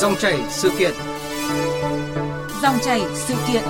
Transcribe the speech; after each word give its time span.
Dòng 0.00 0.14
chảy 0.18 0.38
sự 0.48 0.70
kiện. 0.78 0.94
Dòng 2.62 2.74
chảy 2.82 3.00
sự 3.14 3.34
kiện. 3.48 3.62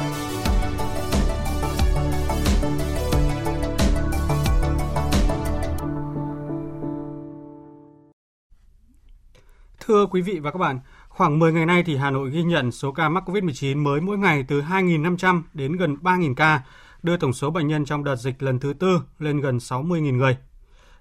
Thưa 9.81 10.07
quý 10.07 10.23
vị 10.23 10.39
và 10.39 10.51
các 10.51 10.59
bạn, 10.59 10.81
khoảng 11.09 11.39
10 11.39 11.53
ngày 11.53 11.67
nay 11.67 11.83
thì 11.87 11.97
Hà 11.97 12.11
Nội 12.11 12.31
ghi 12.31 12.43
nhận 12.43 12.73
số 12.73 12.93
ca 12.93 13.09
mắc 13.09 13.25
COVID-19 13.27 13.83
mới 13.83 14.01
mỗi 14.01 14.19
ngày 14.19 14.45
từ 14.49 14.61
2.500 14.61 15.43
đến 15.55 15.77
gần 15.77 15.97
3.000 16.03 16.35
ca, 16.35 16.63
đưa 17.03 17.17
tổng 17.17 17.33
số 17.33 17.51
bệnh 17.51 17.67
nhân 17.67 17.85
trong 17.85 18.05
đợt 18.05 18.17
dịch 18.17 18.43
lần 18.43 18.59
thứ 18.59 18.73
tư 18.73 19.01
lên 19.19 19.41
gần 19.41 19.59
60.000 19.59 20.17
người. 20.17 20.37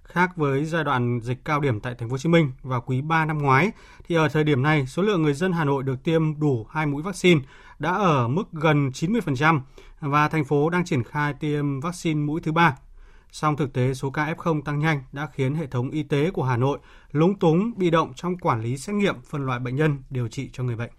Khác 0.07 0.37
với 0.37 0.65
giai 0.65 0.83
đoạn 0.83 1.19
dịch 1.23 1.45
cao 1.45 1.59
điểm 1.59 1.79
tại 1.79 1.95
thành 1.95 2.09
phố 2.09 2.13
Hồ 2.13 2.17
Chí 2.17 2.29
Minh 2.29 2.51
vào 2.63 2.81
quý 2.81 3.01
3 3.01 3.25
năm 3.25 3.37
ngoái, 3.37 3.71
thì 4.07 4.15
ở 4.15 4.29
thời 4.29 4.43
điểm 4.43 4.63
này, 4.63 4.87
số 4.87 5.01
lượng 5.01 5.21
người 5.21 5.33
dân 5.33 5.51
Hà 5.51 5.65
Nội 5.65 5.83
được 5.83 6.03
tiêm 6.03 6.39
đủ 6.39 6.67
hai 6.69 6.85
mũi 6.85 7.03
vaccine 7.03 7.41
đã 7.79 7.91
ở 7.91 8.27
mức 8.27 8.43
gần 8.51 8.89
90% 8.89 9.59
và 9.99 10.27
thành 10.27 10.45
phố 10.45 10.69
đang 10.69 10.85
triển 10.85 11.03
khai 11.03 11.33
tiêm 11.33 11.79
vaccine 11.79 12.21
mũi 12.21 12.41
thứ 12.41 12.51
ba. 12.51 12.77
Song 13.31 13.57
thực 13.57 13.73
tế, 13.73 13.93
số 13.93 14.09
ca 14.09 14.33
F0 14.33 14.61
tăng 14.61 14.79
nhanh 14.79 15.03
đã 15.11 15.27
khiến 15.33 15.55
hệ 15.55 15.67
thống 15.67 15.89
y 15.89 16.03
tế 16.03 16.31
của 16.31 16.43
Hà 16.43 16.57
Nội 16.57 16.79
lúng 17.11 17.39
túng, 17.39 17.73
bị 17.77 17.89
động 17.89 18.13
trong 18.15 18.37
quản 18.37 18.61
lý 18.61 18.77
xét 18.77 18.95
nghiệm 18.95 19.15
phân 19.21 19.45
loại 19.45 19.59
bệnh 19.59 19.75
nhân 19.75 19.97
điều 20.09 20.27
trị 20.27 20.49
cho 20.53 20.63
người 20.63 20.75
bệnh. 20.75 20.91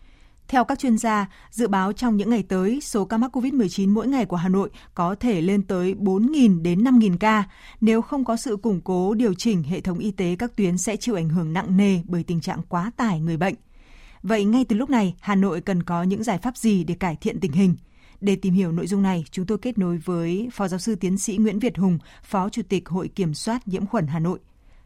Theo 0.49 0.65
các 0.65 0.79
chuyên 0.79 0.99
gia, 0.99 1.27
dự 1.51 1.69
báo 1.69 1.93
trong 1.93 2.17
những 2.17 2.31
ngày 2.31 2.43
tới, 2.43 2.81
số 2.83 3.05
ca 3.05 3.17
mắc 3.17 3.37
COVID-19 3.37 3.93
mỗi 3.95 4.09
ngày 4.09 4.27
của 4.27 4.37
Hà 4.37 4.49
Nội 4.49 4.71
có 4.95 5.15
thể 5.15 5.41
lên 5.41 5.63
tới 5.63 5.95
4.000 5.95 6.63
đến 6.63 6.85
5.000 6.85 7.17
ca. 7.17 7.45
Nếu 7.81 8.03
không 8.03 8.25
có 8.25 8.37
sự 8.37 8.57
củng 8.57 8.81
cố 8.81 9.15
điều 9.15 9.35
chỉnh 9.35 9.63
hệ 9.63 9.81
thống 9.81 9.99
y 9.99 10.11
tế, 10.11 10.37
các 10.39 10.57
tuyến 10.57 10.79
sẽ 10.79 10.97
chịu 10.97 11.15
ảnh 11.15 11.29
hưởng 11.29 11.53
nặng 11.53 11.77
nề 11.77 12.01
bởi 12.05 12.23
tình 12.23 12.41
trạng 12.41 12.63
quá 12.69 12.91
tải 12.97 13.21
người 13.21 13.37
bệnh. 13.37 13.55
Vậy 14.23 14.45
ngay 14.45 14.65
từ 14.65 14.77
lúc 14.77 14.91
này, 14.91 15.15
Hà 15.21 15.35
Nội 15.35 15.61
cần 15.61 15.83
có 15.83 16.03
những 16.03 16.23
giải 16.23 16.39
pháp 16.39 16.57
gì 16.57 16.85
để 16.85 16.95
cải 16.95 17.17
thiện 17.17 17.41
tình 17.41 17.53
hình? 17.53 17.77
Để 18.21 18.37
tìm 18.37 18.55
hiểu 18.55 18.73
nội 18.73 18.87
dung 18.87 19.03
này, 19.03 19.25
chúng 19.31 19.47
tôi 19.47 19.59
kết 19.59 19.79
nối 19.79 19.99
với 19.99 20.49
Phó 20.53 20.69
Giáo 20.69 20.79
sư 20.79 20.95
Tiến 20.95 21.19
sĩ 21.19 21.37
Nguyễn 21.37 21.59
Việt 21.59 21.79
Hùng, 21.79 21.99
Phó 22.23 22.49
Chủ 22.49 22.63
tịch 22.69 22.89
Hội 22.89 23.09
Kiểm 23.09 23.35
soát 23.35 23.69
Nhiễm 23.69 23.87
khuẩn 23.87 24.07
Hà 24.07 24.19
Nội. 24.19 24.39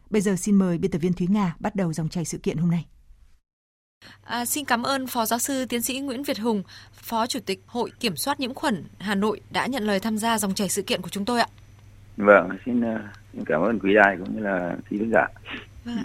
Bây 0.09 0.21
giờ 0.21 0.35
xin 0.35 0.55
mời 0.55 0.77
biên 0.77 0.91
tập 0.91 0.99
viên 0.99 1.13
Thúy 1.13 1.27
Nga 1.27 1.55
bắt 1.59 1.75
đầu 1.75 1.93
dòng 1.93 2.09
chảy 2.09 2.25
sự 2.25 2.37
kiện 2.37 2.57
hôm 2.57 2.71
nay. 2.71 2.85
À, 4.23 4.45
xin 4.45 4.65
cảm 4.65 4.83
ơn 4.83 5.07
Phó 5.07 5.25
Giáo 5.25 5.39
sư 5.39 5.65
Tiến 5.65 5.81
sĩ 5.81 5.99
Nguyễn 5.99 6.23
Việt 6.23 6.39
Hùng, 6.39 6.63
Phó 6.93 7.27
Chủ 7.27 7.39
tịch 7.45 7.61
Hội 7.65 7.91
Kiểm 7.99 8.15
soát 8.15 8.39
Nhiễm 8.39 8.53
khuẩn 8.53 8.83
Hà 8.99 9.15
Nội 9.15 9.41
đã 9.51 9.65
nhận 9.65 9.83
lời 9.83 9.99
tham 9.99 10.17
gia 10.17 10.37
dòng 10.37 10.53
chảy 10.53 10.69
sự 10.69 10.81
kiện 10.81 11.01
của 11.01 11.09
chúng 11.09 11.25
tôi 11.25 11.39
ạ. 11.39 11.47
Vâng, 12.17 12.49
xin, 12.65 12.81
ờ, 12.81 12.99
xin 13.33 13.45
cảm 13.45 13.61
ơn 13.61 13.79
quý 13.79 13.93
đài 13.93 14.17
cũng 14.17 14.35
như 14.35 14.43
là 14.43 14.75
quý 14.89 14.97
khán 14.99 15.11
giả. 15.13 15.27
Vâng 15.85 16.03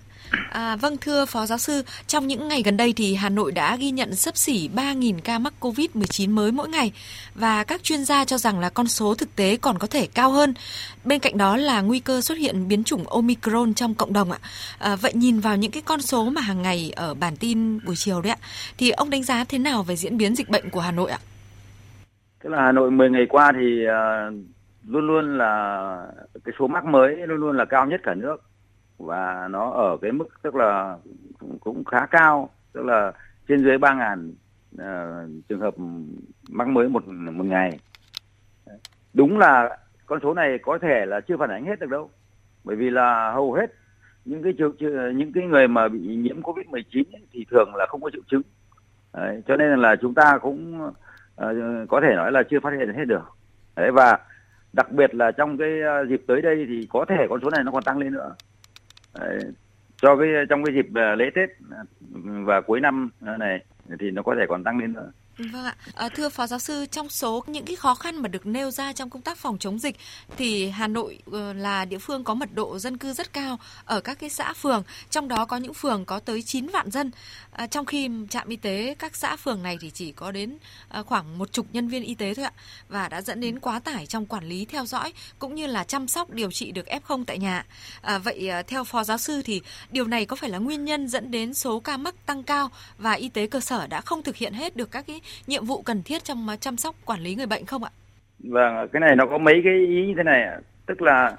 À, 0.50 0.76
vâng 0.76 0.96
thưa 1.00 1.24
Phó 1.24 1.46
Giáo 1.46 1.58
sư, 1.58 1.82
trong 2.06 2.26
những 2.26 2.48
ngày 2.48 2.62
gần 2.64 2.76
đây 2.76 2.92
thì 2.96 3.14
Hà 3.14 3.28
Nội 3.28 3.52
đã 3.52 3.76
ghi 3.76 3.90
nhận 3.90 4.14
sấp 4.14 4.36
xỉ 4.36 4.70
3.000 4.74 5.14
ca 5.24 5.38
mắc 5.38 5.52
COVID-19 5.60 6.34
mới 6.34 6.52
mỗi 6.52 6.68
ngày 6.68 6.92
và 7.34 7.64
các 7.64 7.82
chuyên 7.82 8.04
gia 8.04 8.24
cho 8.24 8.38
rằng 8.38 8.60
là 8.60 8.70
con 8.70 8.86
số 8.86 9.14
thực 9.14 9.36
tế 9.36 9.56
còn 9.56 9.78
có 9.78 9.86
thể 9.86 10.08
cao 10.14 10.30
hơn. 10.30 10.54
Bên 11.04 11.20
cạnh 11.20 11.38
đó 11.38 11.56
là 11.56 11.80
nguy 11.80 12.00
cơ 12.00 12.20
xuất 12.20 12.38
hiện 12.38 12.68
biến 12.68 12.84
chủng 12.84 13.04
Omicron 13.08 13.74
trong 13.74 13.94
cộng 13.94 14.12
đồng 14.12 14.30
ạ. 14.30 14.38
À, 14.78 14.96
vậy 14.96 15.12
nhìn 15.14 15.40
vào 15.40 15.56
những 15.56 15.70
cái 15.70 15.82
con 15.86 16.00
số 16.00 16.30
mà 16.30 16.40
hàng 16.40 16.62
ngày 16.62 16.92
ở 16.96 17.14
bản 17.14 17.36
tin 17.40 17.84
buổi 17.86 17.96
chiều 17.96 18.20
đấy 18.20 18.30
ạ, 18.32 18.38
thì 18.78 18.90
ông 18.90 19.10
đánh 19.10 19.22
giá 19.22 19.44
thế 19.44 19.58
nào 19.58 19.82
về 19.82 19.96
diễn 19.96 20.18
biến 20.18 20.34
dịch 20.34 20.48
bệnh 20.48 20.70
của 20.70 20.80
Hà 20.80 20.92
Nội 20.92 21.10
ạ? 21.10 21.18
Tức 22.44 22.50
là 22.50 22.62
Hà 22.62 22.72
Nội 22.72 22.90
10 22.90 23.10
ngày 23.10 23.26
qua 23.28 23.52
thì 23.54 23.84
uh, 23.86 24.34
luôn 24.88 25.06
luôn 25.06 25.38
là 25.38 26.06
cái 26.44 26.54
số 26.58 26.66
mắc 26.66 26.84
mới 26.84 27.16
luôn 27.16 27.38
luôn 27.38 27.56
là 27.56 27.64
cao 27.64 27.86
nhất 27.86 28.00
cả 28.04 28.14
nước 28.14 28.36
và 28.98 29.48
nó 29.50 29.70
ở 29.70 29.96
cái 30.02 30.12
mức 30.12 30.28
tức 30.42 30.54
là 30.54 30.96
cũng 31.60 31.84
khá 31.84 32.06
cao 32.06 32.50
tức 32.72 32.82
là 32.84 33.12
trên 33.48 33.64
dưới 33.64 33.78
ba 33.78 33.94
ngàn 33.94 34.32
uh, 34.74 35.46
trường 35.48 35.60
hợp 35.60 35.74
mắc 36.50 36.68
mới 36.68 36.88
một 36.88 37.08
một 37.08 37.44
ngày. 37.44 37.78
Đúng 39.14 39.38
là 39.38 39.78
con 40.06 40.18
số 40.22 40.34
này 40.34 40.58
có 40.62 40.78
thể 40.78 41.06
là 41.06 41.20
chưa 41.20 41.36
phản 41.36 41.50
ánh 41.50 41.64
hết 41.64 41.80
được 41.80 41.90
đâu. 41.90 42.10
Bởi 42.64 42.76
vì 42.76 42.90
là 42.90 43.32
hầu 43.32 43.52
hết 43.52 43.74
những 44.24 44.42
cái 44.42 44.52
triệu 44.58 44.72
những 45.14 45.32
cái 45.32 45.44
người 45.44 45.68
mà 45.68 45.88
bị 45.88 45.98
nhiễm 45.98 46.42
covid 46.42 46.66
19 46.66 47.08
thì 47.32 47.46
thường 47.50 47.74
là 47.74 47.86
không 47.86 48.02
có 48.02 48.10
triệu 48.10 48.22
chứng. 48.30 48.42
Đấy, 49.12 49.42
cho 49.46 49.56
nên 49.56 49.78
là 49.78 49.96
chúng 50.00 50.14
ta 50.14 50.38
cũng 50.42 50.82
uh, 50.86 51.88
có 51.88 52.00
thể 52.00 52.14
nói 52.16 52.32
là 52.32 52.42
chưa 52.42 52.60
phát 52.60 52.70
hiện 52.78 52.94
hết 52.94 53.04
được. 53.04 53.22
Đấy, 53.76 53.90
và 53.90 54.18
đặc 54.72 54.92
biệt 54.92 55.14
là 55.14 55.30
trong 55.30 55.58
cái 55.58 55.80
ờ, 55.80 56.06
dịp 56.06 56.22
tới 56.26 56.42
đây 56.42 56.66
thì 56.68 56.88
có 56.90 57.04
thể 57.08 57.26
con 57.30 57.40
số 57.42 57.50
này 57.50 57.64
nó 57.64 57.72
còn 57.72 57.82
tăng 57.82 57.98
lên 57.98 58.12
nữa 58.12 58.34
cho 60.02 60.16
cái 60.16 60.28
trong 60.48 60.64
cái 60.64 60.74
dịp 60.74 60.86
ờ, 60.94 61.14
lễ 61.14 61.30
Tết 61.34 61.48
ờ, 61.70 61.84
và 62.44 62.60
cuối 62.60 62.80
năm 62.80 63.10
ờ, 63.20 63.36
này, 63.36 63.64
thì 63.98 64.10
nó 64.10 64.22
có 64.22 64.34
thể 64.38 64.46
còn 64.48 64.64
tăng 64.64 64.78
lên 64.78 64.92
nữa. 64.92 65.12
Vâng 65.38 65.64
ạ. 65.64 65.76
À, 65.94 66.08
thưa 66.08 66.28
Phó 66.28 66.46
Giáo 66.46 66.58
sư, 66.58 66.86
trong 66.86 67.08
số 67.08 67.44
những 67.46 67.64
cái 67.64 67.76
khó 67.76 67.94
khăn 67.94 68.22
mà 68.22 68.28
được 68.28 68.46
nêu 68.46 68.70
ra 68.70 68.92
trong 68.92 69.10
công 69.10 69.22
tác 69.22 69.38
phòng 69.38 69.58
chống 69.58 69.78
dịch 69.78 69.96
thì 70.36 70.68
Hà 70.68 70.86
Nội 70.88 71.18
ờ, 71.32 71.52
là 71.52 71.84
địa 71.84 71.98
phương 71.98 72.24
có 72.24 72.34
mật 72.34 72.48
độ 72.54 72.78
dân 72.78 72.98
cư 72.98 73.12
rất 73.12 73.32
cao 73.32 73.58
ở 73.84 74.00
các 74.00 74.18
cái 74.18 74.30
xã 74.30 74.52
phường, 74.52 74.82
trong 75.10 75.28
đó 75.28 75.44
có 75.44 75.56
những 75.56 75.74
phường 75.74 76.04
có 76.04 76.18
tới 76.18 76.42
9 76.42 76.66
vạn 76.66 76.90
dân. 76.90 77.10
À, 77.50 77.66
trong 77.66 77.86
khi 77.86 78.10
trạm 78.30 78.48
y 78.48 78.56
tế 78.56 78.94
các 78.98 79.16
xã 79.16 79.36
phường 79.36 79.62
này 79.62 79.76
thì 79.80 79.90
chỉ 79.90 80.12
có 80.12 80.30
đến 80.30 80.58
khoảng 81.06 81.38
một 81.38 81.52
chục 81.52 81.66
nhân 81.72 81.88
viên 81.88 82.02
y 82.02 82.14
tế 82.14 82.34
thôi 82.34 82.44
ạ 82.44 82.52
và 82.88 83.08
đã 83.08 83.22
dẫn 83.22 83.40
đến 83.40 83.60
quá 83.60 83.78
tải 83.78 84.06
trong 84.06 84.26
quản 84.26 84.44
lý 84.44 84.64
theo 84.64 84.86
dõi 84.86 85.12
cũng 85.38 85.54
như 85.54 85.66
là 85.66 85.84
chăm 85.84 86.08
sóc 86.08 86.30
điều 86.30 86.50
trị 86.50 86.72
được 86.72 86.86
F0 86.86 87.24
tại 87.24 87.38
nhà. 87.38 87.66
À, 88.00 88.18
vậy 88.18 88.50
theo 88.66 88.84
Phó 88.84 89.04
Giáo 89.04 89.18
sư 89.18 89.42
thì 89.44 89.60
điều 89.90 90.04
này 90.04 90.26
có 90.26 90.36
phải 90.36 90.50
là 90.50 90.58
nguyên 90.58 90.84
nhân 90.84 91.08
dẫn 91.08 91.30
đến 91.30 91.54
số 91.54 91.80
ca 91.80 91.96
mắc 91.96 92.26
tăng 92.26 92.42
cao 92.42 92.70
và 92.98 93.12
y 93.12 93.28
tế 93.28 93.46
cơ 93.46 93.60
sở 93.60 93.86
đã 93.86 94.00
không 94.00 94.22
thực 94.22 94.36
hiện 94.36 94.52
hết 94.52 94.76
được 94.76 94.90
các 94.90 95.06
cái 95.06 95.20
nhiệm 95.46 95.64
vụ 95.64 95.82
cần 95.82 96.02
thiết 96.02 96.24
trong 96.24 96.48
à, 96.48 96.56
chăm 96.56 96.76
sóc 96.76 96.94
quản 97.04 97.20
lý 97.20 97.34
người 97.34 97.46
bệnh 97.46 97.66
không 97.66 97.84
ạ? 97.84 97.90
Vâng, 98.38 98.76
à, 98.76 98.86
cái 98.92 99.00
này 99.00 99.16
nó 99.16 99.26
có 99.26 99.38
mấy 99.38 99.60
cái 99.64 99.74
ý 99.74 100.06
như 100.06 100.14
thế 100.16 100.22
này 100.22 100.42
ạ, 100.42 100.58
tức 100.86 101.02
là 101.02 101.36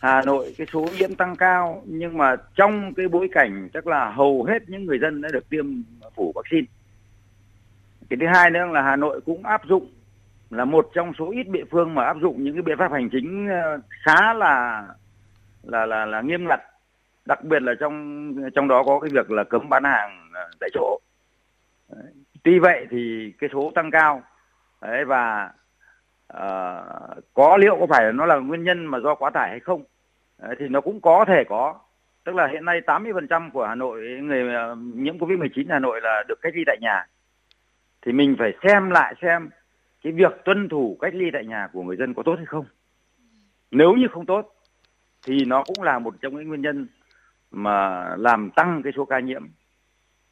Hà 0.00 0.22
Nội 0.22 0.54
cái 0.58 0.66
số 0.72 0.86
nhiễm 0.98 1.14
tăng 1.14 1.36
cao 1.36 1.82
nhưng 1.86 2.18
mà 2.18 2.36
trong 2.54 2.94
cái 2.94 3.08
bối 3.08 3.28
cảnh 3.32 3.68
chắc 3.74 3.86
là 3.86 4.10
hầu 4.10 4.44
hết 4.44 4.68
những 4.68 4.86
người 4.86 4.98
dân 4.98 5.20
đã 5.20 5.28
được 5.32 5.48
tiêm 5.50 5.66
phủ 6.14 6.32
vaccine. 6.34 6.66
Cái 8.10 8.16
thứ 8.20 8.26
hai 8.34 8.50
nữa 8.50 8.66
là 8.72 8.82
Hà 8.82 8.96
Nội 8.96 9.20
cũng 9.20 9.44
áp 9.44 9.62
dụng 9.68 9.90
là 10.50 10.64
một 10.64 10.90
trong 10.94 11.12
số 11.18 11.30
ít 11.30 11.48
địa 11.48 11.64
phương 11.70 11.94
mà 11.94 12.04
áp 12.04 12.16
dụng 12.20 12.44
những 12.44 12.54
cái 12.54 12.62
biện 12.62 12.78
pháp 12.78 12.92
hành 12.92 13.08
chính 13.12 13.48
à, 13.48 13.76
khá 14.04 14.32
là 14.32 14.86
là 15.62 15.86
là 15.86 16.06
là 16.06 16.20
nghiêm 16.20 16.48
ngặt 16.48 16.60
đặc 17.26 17.44
biệt 17.44 17.62
là 17.62 17.72
trong 17.80 18.34
trong 18.54 18.68
đó 18.68 18.82
có 18.86 19.00
cái 19.00 19.10
việc 19.14 19.30
là 19.30 19.44
cấm 19.44 19.68
bán 19.68 19.84
hàng 19.84 20.30
tại 20.60 20.70
chỗ 20.74 20.98
tuy 22.42 22.58
vậy 22.58 22.86
thì 22.90 23.32
cái 23.38 23.50
số 23.52 23.72
tăng 23.74 23.90
cao. 23.90 24.22
Đấy 24.80 25.04
và 25.04 25.50
uh, 26.32 27.24
có 27.34 27.56
liệu 27.56 27.76
có 27.80 27.86
phải 27.86 28.12
nó 28.12 28.26
là 28.26 28.36
nguyên 28.36 28.64
nhân 28.64 28.86
mà 28.86 28.98
do 29.00 29.14
quá 29.14 29.30
tải 29.30 29.50
hay 29.50 29.60
không? 29.60 29.84
Đấy, 30.38 30.56
thì 30.58 30.68
nó 30.68 30.80
cũng 30.80 31.00
có 31.00 31.24
thể 31.28 31.44
có. 31.48 31.78
Tức 32.24 32.34
là 32.34 32.46
hiện 32.46 32.64
nay 32.64 32.80
80% 32.86 33.50
của 33.50 33.66
Hà 33.66 33.74
Nội 33.74 34.00
người 34.22 34.54
ờ, 34.54 34.76
nhiễm 34.94 35.18
Covid-19 35.18 35.64
Hà 35.68 35.78
Nội 35.78 36.00
là 36.02 36.22
được 36.28 36.38
cách 36.42 36.52
ly 36.56 36.62
tại 36.66 36.78
nhà. 36.80 37.06
Thì 38.02 38.12
mình 38.12 38.36
phải 38.38 38.52
xem 38.62 38.90
lại 38.90 39.14
xem 39.22 39.50
cái 40.02 40.12
việc 40.12 40.32
tuân 40.44 40.68
thủ 40.68 40.96
cách 41.00 41.14
ly 41.14 41.30
tại 41.32 41.44
nhà 41.46 41.68
của 41.72 41.82
người 41.82 41.96
dân 41.96 42.14
có 42.14 42.22
tốt 42.22 42.34
hay 42.36 42.46
không. 42.46 42.64
Nếu 43.70 43.92
như 43.92 44.06
không 44.10 44.26
tốt 44.26 44.54
thì 45.26 45.44
nó 45.44 45.64
cũng 45.66 45.82
là 45.82 45.98
một 45.98 46.14
trong 46.20 46.36
những 46.36 46.48
nguyên 46.48 46.62
nhân 46.62 46.86
mà 47.50 48.08
làm 48.16 48.50
tăng 48.50 48.82
cái 48.82 48.92
số 48.96 49.04
ca 49.04 49.20
nhiễm. 49.20 49.46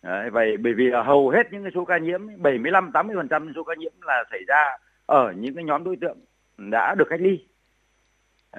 Đấy, 0.03 0.31
vậy 0.31 0.56
bởi 0.56 0.75
vì 0.75 0.84
là 0.84 1.03
hầu 1.03 1.28
hết 1.31 1.53
những 1.53 1.62
cái 1.62 1.72
số 1.75 1.84
ca 1.84 1.98
nhiễm 1.98 2.42
75 2.42 2.92
80 2.92 3.16
phần 3.16 3.28
trăm 3.28 3.53
số 3.54 3.64
ca 3.64 3.75
nhiễm 3.75 3.92
là 4.03 4.25
xảy 4.31 4.44
ra 4.47 4.76
ở 5.06 5.32
những 5.36 5.54
cái 5.54 5.64
nhóm 5.64 5.84
đối 5.84 5.97
tượng 5.97 6.19
đã 6.59 6.94
được 6.94 7.06
cách 7.10 7.20
ly. 7.20 7.44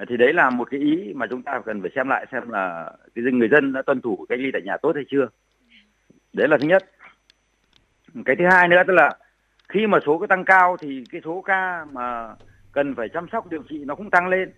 Thì 0.08 0.16
đấy 0.16 0.32
là 0.32 0.50
một 0.50 0.70
cái 0.70 0.80
ý 0.80 1.12
mà 1.14 1.26
chúng 1.30 1.42
ta 1.42 1.60
cần 1.64 1.80
phải 1.80 1.90
xem 1.94 2.08
lại 2.08 2.26
xem 2.32 2.50
là 2.50 2.92
cái 3.14 3.24
người 3.24 3.48
dân 3.48 3.72
đã 3.72 3.82
tuân 3.82 4.00
thủ 4.00 4.26
cách 4.28 4.38
ly 4.38 4.50
tại 4.52 4.62
nhà 4.62 4.76
tốt 4.76 4.92
hay 4.94 5.04
chưa. 5.10 5.28
Đấy 6.32 6.48
là 6.48 6.58
thứ 6.60 6.68
nhất. 6.68 6.84
Cái 8.24 8.36
thứ 8.36 8.44
hai 8.50 8.68
nữa 8.68 8.82
tức 8.86 8.92
là 8.92 9.16
khi 9.68 9.86
mà 9.86 9.98
số 10.06 10.18
cái 10.18 10.28
tăng 10.28 10.44
cao 10.44 10.76
thì 10.80 11.04
cái 11.12 11.20
số 11.24 11.42
ca 11.42 11.84
mà 11.92 12.34
cần 12.72 12.94
phải 12.94 13.08
chăm 13.08 13.26
sóc 13.32 13.50
điều 13.50 13.62
trị 13.68 13.84
nó 13.86 13.94
cũng 13.94 14.10
tăng 14.10 14.28
lên. 14.28 14.52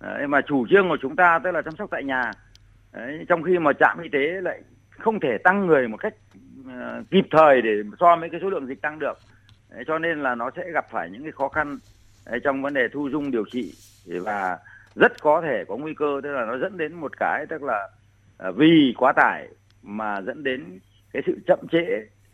Đấy, 0.00 0.26
mà 0.26 0.40
chủ 0.40 0.66
trương 0.70 0.88
của 0.88 0.98
chúng 1.02 1.16
ta 1.16 1.38
tức 1.44 1.50
là 1.50 1.62
chăm 1.62 1.76
sóc 1.76 1.90
tại 1.90 2.04
nhà. 2.04 2.30
Đấy, 2.92 3.24
trong 3.28 3.42
khi 3.42 3.58
mà 3.58 3.72
trạm 3.72 4.02
y 4.02 4.08
tế 4.08 4.40
lại 4.42 4.60
không 5.00 5.20
thể 5.20 5.38
tăng 5.38 5.66
người 5.66 5.88
một 5.88 5.96
cách 5.96 6.14
uh, 6.60 7.10
kịp 7.10 7.26
thời 7.30 7.62
để 7.62 7.70
so 8.00 8.16
với 8.16 8.30
cái 8.30 8.40
số 8.42 8.50
lượng 8.50 8.66
dịch 8.66 8.82
tăng 8.82 8.98
được. 8.98 9.18
Đấy, 9.70 9.84
cho 9.86 9.98
nên 9.98 10.22
là 10.22 10.34
nó 10.34 10.50
sẽ 10.56 10.70
gặp 10.72 10.86
phải 10.90 11.10
những 11.10 11.22
cái 11.22 11.32
khó 11.32 11.48
khăn 11.48 11.78
đấy, 12.26 12.40
trong 12.44 12.62
vấn 12.62 12.74
đề 12.74 12.88
thu 12.92 13.10
dung 13.10 13.30
điều 13.30 13.44
trị. 13.52 13.74
Và 14.06 14.58
rất 14.94 15.22
có 15.22 15.40
thể 15.40 15.64
có 15.68 15.76
nguy 15.76 15.94
cơ 15.94 16.20
tức 16.22 16.32
là 16.32 16.44
nó 16.44 16.58
dẫn 16.58 16.76
đến 16.76 16.94
một 16.94 17.12
cái 17.16 17.46
tức 17.48 17.62
là 17.62 17.88
uh, 18.48 18.56
vì 18.56 18.94
quá 18.96 19.12
tải 19.12 19.48
mà 19.82 20.20
dẫn 20.20 20.44
đến 20.44 20.78
cái 21.12 21.22
sự 21.26 21.38
chậm 21.46 21.58
trễ 21.72 21.86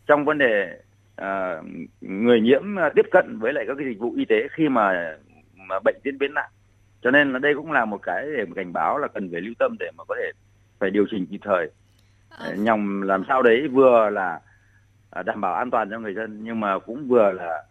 trong 0.07 0.25
vấn 0.25 0.37
đề 0.37 0.79
uh, 1.21 1.65
người 2.01 2.41
nhiễm 2.41 2.63
tiếp 2.95 3.05
cận 3.11 3.39
với 3.39 3.53
lại 3.53 3.65
các 3.67 3.73
cái 3.77 3.87
dịch 3.87 3.99
vụ 3.99 4.13
y 4.17 4.25
tế 4.25 4.47
khi 4.51 4.69
mà 4.69 5.17
mà 5.55 5.79
bệnh 5.85 5.95
diễn 6.03 6.17
biến 6.17 6.33
nặng. 6.33 6.49
Cho 7.01 7.11
nên 7.11 7.33
là 7.33 7.39
đây 7.39 7.53
cũng 7.55 7.71
là 7.71 7.85
một 7.85 7.97
cái 8.03 8.25
để 8.37 8.45
cảnh 8.55 8.73
báo 8.73 8.97
là 8.97 9.07
cần 9.07 9.29
phải 9.31 9.41
lưu 9.41 9.53
tâm 9.59 9.75
để 9.79 9.91
mà 9.97 10.03
có 10.07 10.15
thể 10.19 10.31
phải 10.79 10.89
điều 10.89 11.05
chỉnh 11.11 11.25
kịp 11.25 11.39
thời. 11.43 11.69
Ờ. 12.37 12.49
Ờ, 12.49 12.55
nhằm 12.55 13.01
làm 13.01 13.23
sao 13.27 13.41
đấy 13.41 13.67
vừa 13.67 14.09
là 14.09 14.39
à, 15.09 15.23
đảm 15.23 15.41
bảo 15.41 15.53
an 15.53 15.71
toàn 15.71 15.89
cho 15.89 15.99
người 15.99 16.13
dân 16.13 16.43
nhưng 16.43 16.59
mà 16.59 16.79
cũng 16.79 17.07
vừa 17.07 17.31
là 17.31 17.63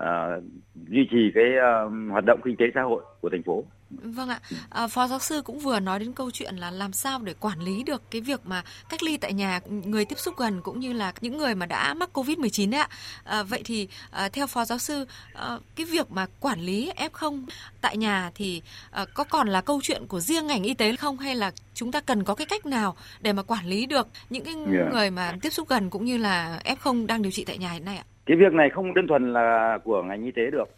uh, 0.00 0.42
duy 0.74 1.08
trì 1.10 1.32
cái 1.34 1.44
uh, 1.44 1.92
hoạt 2.10 2.24
động 2.26 2.40
kinh 2.44 2.56
tế 2.56 2.66
xã 2.74 2.82
hội 2.82 3.02
của 3.20 3.28
thành 3.28 3.42
phố. 3.42 3.64
Vâng 4.02 4.28
ạ, 4.28 4.40
à, 4.70 4.86
Phó 4.86 5.06
giáo 5.06 5.18
sư 5.18 5.42
cũng 5.44 5.58
vừa 5.58 5.80
nói 5.80 5.98
đến 5.98 6.12
câu 6.12 6.30
chuyện 6.30 6.56
là 6.56 6.70
làm 6.70 6.92
sao 6.92 7.18
để 7.22 7.34
quản 7.40 7.60
lý 7.60 7.82
được 7.82 8.02
cái 8.10 8.20
việc 8.20 8.40
mà 8.44 8.62
cách 8.88 9.02
ly 9.02 9.16
tại 9.16 9.32
nhà 9.32 9.60
người 9.68 10.04
tiếp 10.04 10.18
xúc 10.18 10.34
gần 10.36 10.60
cũng 10.62 10.80
như 10.80 10.92
là 10.92 11.12
những 11.20 11.38
người 11.38 11.54
mà 11.54 11.66
đã 11.66 11.94
mắc 11.94 12.10
Covid-19 12.12 12.70
đấy 12.70 12.80
ạ. 12.80 12.88
À, 13.24 13.42
vậy 13.42 13.62
thì 13.64 13.88
à, 14.10 14.28
theo 14.28 14.46
Phó 14.46 14.64
giáo 14.64 14.78
sư, 14.78 15.06
à, 15.34 15.58
cái 15.76 15.86
việc 15.86 16.10
mà 16.10 16.26
quản 16.40 16.60
lý 16.60 16.92
F0 16.96 17.44
tại 17.80 17.96
nhà 17.96 18.30
thì 18.34 18.62
à, 18.90 19.04
có 19.14 19.24
còn 19.24 19.48
là 19.48 19.60
câu 19.60 19.80
chuyện 19.82 20.06
của 20.08 20.20
riêng 20.20 20.46
ngành 20.46 20.62
y 20.62 20.74
tế 20.74 20.96
không 20.96 21.18
hay 21.18 21.34
là 21.34 21.50
chúng 21.74 21.92
ta 21.92 22.00
cần 22.00 22.24
có 22.24 22.34
cái 22.34 22.46
cách 22.46 22.66
nào 22.66 22.96
để 23.20 23.32
mà 23.32 23.42
quản 23.42 23.66
lý 23.66 23.86
được 23.86 24.08
những 24.30 24.44
cái 24.44 24.54
yeah. 24.54 24.92
người 24.92 25.10
mà 25.10 25.32
tiếp 25.42 25.50
xúc 25.50 25.68
gần 25.68 25.90
cũng 25.90 26.04
như 26.04 26.18
là 26.18 26.60
F0 26.64 27.06
đang 27.06 27.22
điều 27.22 27.32
trị 27.32 27.44
tại 27.46 27.58
nhà 27.58 27.70
hiện 27.70 27.84
nay 27.84 27.96
ạ? 27.96 28.04
Cái 28.26 28.36
việc 28.36 28.52
này 28.52 28.70
không 28.74 28.94
đơn 28.94 29.06
thuần 29.08 29.32
là 29.32 29.78
của 29.84 30.02
ngành 30.02 30.24
y 30.24 30.30
tế 30.30 30.42
được 30.52 30.68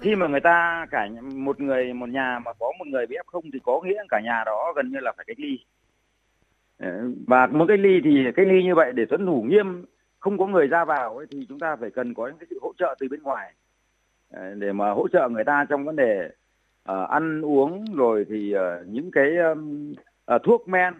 khi 0.00 0.14
mà 0.14 0.26
người 0.26 0.40
ta 0.40 0.86
cả 0.90 1.08
một 1.34 1.60
người 1.60 1.92
một 1.92 2.08
nhà 2.08 2.38
mà 2.44 2.52
có 2.52 2.72
một 2.78 2.86
người 2.86 3.06
bị 3.06 3.16
f 3.16 3.22
không 3.26 3.44
thì 3.52 3.58
có 3.62 3.80
nghĩa 3.84 4.02
cả 4.08 4.20
nhà 4.20 4.42
đó 4.46 4.72
gần 4.76 4.92
như 4.92 4.98
là 5.00 5.12
phải 5.16 5.24
cách 5.28 5.40
ly. 5.40 5.58
Ờ, 6.78 7.10
và 7.26 7.46
muốn 7.46 7.68
cách 7.68 7.80
ly 7.80 8.00
thì 8.04 8.24
cách 8.36 8.46
ly 8.46 8.62
như 8.62 8.74
vậy 8.74 8.92
để 8.94 9.04
tuân 9.04 9.26
thủ 9.26 9.42
nghiêm 9.42 9.84
không 10.18 10.38
có 10.38 10.46
người 10.46 10.66
ra 10.66 10.84
vào 10.84 11.16
ấy, 11.16 11.26
thì 11.30 11.46
chúng 11.48 11.58
ta 11.58 11.76
phải 11.76 11.90
cần 11.90 12.14
có 12.14 12.26
những 12.26 12.38
cái 12.38 12.46
sự 12.50 12.58
hỗ 12.62 12.72
trợ 12.78 12.94
từ 13.00 13.08
bên 13.08 13.22
ngoài. 13.22 13.54
Ờ, 14.30 14.54
để 14.54 14.72
mà 14.72 14.90
hỗ 14.90 15.08
trợ 15.08 15.28
người 15.28 15.44
ta 15.44 15.66
trong 15.68 15.84
vấn 15.84 15.96
đề 15.96 16.30
uh, 16.92 17.08
ăn 17.08 17.42
uống 17.42 17.84
rồi 17.96 18.26
thì 18.28 18.54
uh, 18.56 18.88
những 18.88 19.10
cái 19.10 19.36
um, 19.36 19.92
uh, 20.34 20.42
thuốc 20.42 20.68
men. 20.68 20.94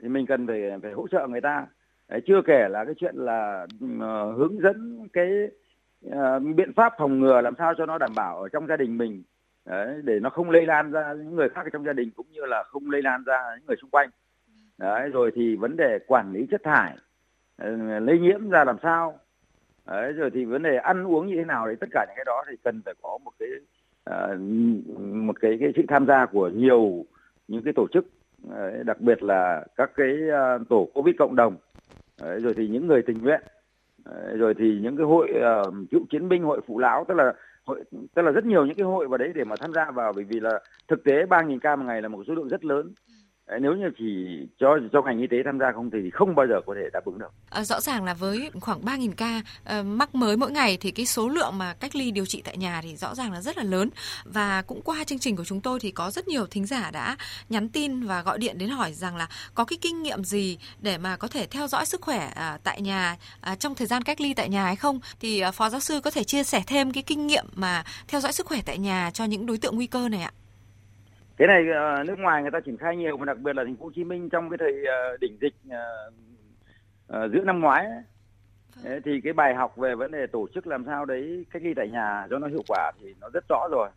Thì 0.00 0.08
mình 0.08 0.26
cần 0.26 0.46
phải 0.46 0.62
phải 0.82 0.92
hỗ 0.92 1.08
trợ 1.08 1.26
người 1.26 1.40
ta. 1.40 1.66
Đấy, 2.08 2.20
chưa 2.26 2.42
kể 2.46 2.68
là 2.68 2.84
cái 2.84 2.94
chuyện 2.94 3.14
là 3.16 3.66
uh, 3.84 4.36
hướng 4.36 4.60
dẫn 4.62 5.08
cái 5.12 5.28
Ờ, 6.10 6.38
biện 6.38 6.72
pháp 6.76 6.92
phòng 6.98 7.20
ngừa 7.20 7.40
làm 7.40 7.54
sao 7.58 7.74
cho 7.78 7.86
nó 7.86 7.98
đảm 7.98 8.10
bảo 8.16 8.42
ở 8.42 8.48
trong 8.48 8.66
gia 8.66 8.76
đình 8.76 8.98
mình 8.98 9.22
đấy, 9.64 10.00
để 10.04 10.20
nó 10.20 10.30
không 10.30 10.50
lây 10.50 10.66
lan 10.66 10.92
ra 10.92 11.12
những 11.12 11.36
người 11.36 11.48
khác 11.48 11.66
trong 11.72 11.84
gia 11.84 11.92
đình 11.92 12.10
cũng 12.16 12.26
như 12.32 12.40
là 12.44 12.62
không 12.62 12.90
lây 12.90 13.02
lan 13.02 13.24
ra 13.24 13.42
những 13.56 13.66
người 13.66 13.76
xung 13.80 13.90
quanh. 13.90 14.08
Đấy 14.78 15.08
rồi 15.08 15.30
thì 15.34 15.56
vấn 15.56 15.76
đề 15.76 15.98
quản 16.06 16.32
lý 16.32 16.46
chất 16.50 16.60
thải 16.64 16.96
ờ, 17.56 17.70
lây 18.00 18.18
nhiễm 18.18 18.50
ra 18.50 18.64
làm 18.64 18.76
sao. 18.82 19.18
Đấy 19.86 20.12
rồi 20.12 20.30
thì 20.34 20.44
vấn 20.44 20.62
đề 20.62 20.76
ăn 20.76 21.06
uống 21.06 21.26
như 21.26 21.36
thế 21.36 21.44
nào 21.44 21.66
đấy 21.66 21.76
tất 21.80 21.86
cả 21.92 22.04
những 22.08 22.16
cái 22.16 22.24
đó 22.24 22.44
thì 22.50 22.56
cần 22.64 22.82
phải 22.84 22.94
có 23.02 23.18
một 23.24 23.32
cái 23.38 23.48
ờ, 24.04 24.36
một 24.98 25.40
cái 25.40 25.56
cái 25.60 25.72
sự 25.76 25.82
tham 25.88 26.06
gia 26.06 26.26
của 26.26 26.48
nhiều 26.48 27.04
những 27.48 27.62
cái 27.62 27.72
tổ 27.76 27.86
chức 27.92 28.06
đặc 28.86 29.00
biệt 29.00 29.22
là 29.22 29.64
các 29.76 29.90
cái 29.96 30.16
tổ 30.68 30.88
covid 30.94 31.14
cộng 31.18 31.36
đồng. 31.36 31.56
Rồi 32.18 32.54
thì 32.56 32.68
những 32.68 32.86
người 32.86 33.02
tình 33.02 33.22
nguyện. 33.22 33.40
Ờ, 34.08 34.36
rồi 34.36 34.54
thì 34.58 34.78
những 34.82 34.96
cái 34.96 35.06
hội 35.06 35.32
uh, 35.36 35.74
cựu 35.90 36.00
chiến 36.10 36.28
binh 36.28 36.42
hội 36.42 36.60
phụ 36.66 36.78
lão 36.78 37.04
tức 37.08 37.14
là 37.14 37.32
hội 37.64 37.84
tức 38.14 38.22
là 38.22 38.30
rất 38.30 38.44
nhiều 38.44 38.66
những 38.66 38.76
cái 38.76 38.86
hội 38.86 39.08
vào 39.08 39.18
đấy 39.18 39.32
để 39.34 39.44
mà 39.44 39.56
tham 39.60 39.72
gia 39.72 39.90
vào 39.90 40.12
bởi 40.12 40.24
vì 40.24 40.40
là 40.40 40.60
thực 40.88 41.04
tế 41.04 41.26
3.000 41.26 41.58
ca 41.58 41.76
một 41.76 41.84
ngày 41.86 42.02
là 42.02 42.08
một 42.08 42.24
số 42.26 42.34
lượng 42.34 42.48
rất 42.48 42.64
lớn. 42.64 42.92
Ờ, 43.48 43.58
nếu 43.58 43.74
như 43.74 43.90
chỉ 43.98 44.04
cho 44.60 44.78
cho 44.92 45.02
ngành 45.02 45.18
y 45.18 45.26
tế 45.30 45.36
tham 45.44 45.58
gia 45.58 45.72
không 45.72 45.90
thì 45.90 46.10
không 46.10 46.34
bao 46.34 46.46
giờ 46.46 46.54
có 46.66 46.74
thể 46.74 46.90
đáp 46.92 47.04
ứng 47.04 47.18
được. 47.18 47.32
À, 47.50 47.64
rõ 47.64 47.80
ràng 47.80 48.04
là 48.04 48.14
với 48.14 48.50
khoảng 48.60 48.80
3.000 48.80 49.12
ca 49.16 49.42
uh, 49.80 49.86
mắc 49.86 50.14
mới 50.14 50.36
mỗi 50.36 50.50
ngày 50.50 50.78
thì 50.80 50.90
cái 50.90 51.06
số 51.06 51.28
lượng 51.28 51.58
mà 51.58 51.74
cách 51.80 51.96
ly 51.96 52.10
điều 52.10 52.26
trị 52.26 52.42
tại 52.44 52.56
nhà 52.56 52.80
thì 52.82 52.96
rõ 52.96 53.14
ràng 53.14 53.32
là 53.32 53.40
rất 53.40 53.56
là 53.56 53.62
lớn. 53.62 53.90
Và 54.24 54.62
cũng 54.66 54.82
qua 54.82 55.04
chương 55.04 55.18
trình 55.18 55.36
của 55.36 55.44
chúng 55.44 55.60
tôi 55.60 55.80
thì 55.80 55.90
có 55.90 56.10
rất 56.10 56.28
nhiều 56.28 56.46
thính 56.46 56.66
giả 56.66 56.90
đã 56.90 57.16
nhắn 57.48 57.68
tin 57.68 58.02
và 58.02 58.22
gọi 58.22 58.38
điện 58.38 58.58
đến 58.58 58.68
hỏi 58.68 58.92
rằng 58.92 59.16
là 59.16 59.28
có 59.54 59.64
cái 59.64 59.78
kinh 59.80 60.02
nghiệm 60.02 60.24
gì 60.24 60.58
để 60.80 60.98
mà 60.98 61.16
có 61.16 61.28
thể 61.28 61.46
theo 61.50 61.66
dõi 61.66 61.86
sức 61.86 62.00
khỏe 62.00 62.30
uh, 62.30 62.64
tại 62.64 62.80
nhà 62.80 63.16
uh, 63.52 63.60
trong 63.60 63.74
thời 63.74 63.86
gian 63.86 64.02
cách 64.02 64.20
ly 64.20 64.34
tại 64.34 64.48
nhà 64.48 64.64
hay 64.64 64.76
không? 64.76 65.00
Thì 65.20 65.42
uh, 65.48 65.54
phó 65.54 65.68
giáo 65.68 65.80
sư 65.80 66.00
có 66.00 66.10
thể 66.10 66.24
chia 66.24 66.44
sẻ 66.44 66.62
thêm 66.66 66.92
cái 66.92 67.02
kinh 67.02 67.26
nghiệm 67.26 67.46
mà 67.54 67.84
theo 68.08 68.20
dõi 68.20 68.32
sức 68.32 68.46
khỏe 68.46 68.58
tại 68.66 68.78
nhà 68.78 69.10
cho 69.14 69.24
những 69.24 69.46
đối 69.46 69.58
tượng 69.58 69.76
nguy 69.76 69.86
cơ 69.86 70.08
này 70.08 70.22
ạ 70.22 70.32
cái 71.38 71.48
này 71.48 71.62
uh, 71.62 72.06
nước 72.06 72.18
ngoài 72.18 72.42
người 72.42 72.50
ta 72.50 72.60
triển 72.60 72.76
khai 72.76 72.96
nhiều 72.96 73.16
và 73.16 73.24
đặc 73.24 73.38
biệt 73.38 73.56
là 73.56 73.64
thành 73.64 73.76
phố 73.76 73.84
Hồ 73.84 73.90
Chí 73.94 74.04
Minh 74.04 74.28
trong 74.28 74.50
cái 74.50 74.58
thời 74.58 74.72
uh, 74.82 75.20
đỉnh 75.20 75.38
dịch 75.40 75.54
uh, 75.66 77.32
giữa 77.32 77.44
năm 77.44 77.60
ngoái 77.60 77.86
ấy, 77.86 78.02
Đấy, 78.84 79.00
thì 79.04 79.20
cái 79.20 79.32
bài 79.32 79.54
học 79.54 79.76
về 79.76 79.94
vấn 79.94 80.10
đề 80.10 80.26
tổ 80.26 80.46
chức 80.54 80.66
làm 80.66 80.84
sao 80.84 81.04
đấy 81.04 81.46
cách 81.50 81.62
ly 81.62 81.74
tại 81.74 81.88
nhà 81.88 82.26
cho 82.30 82.38
nó 82.38 82.46
hiệu 82.46 82.62
quả 82.68 82.92
thì 83.00 83.14
nó 83.20 83.28
rất 83.32 83.44
rõ 83.48 83.68
rồi. 83.70 83.88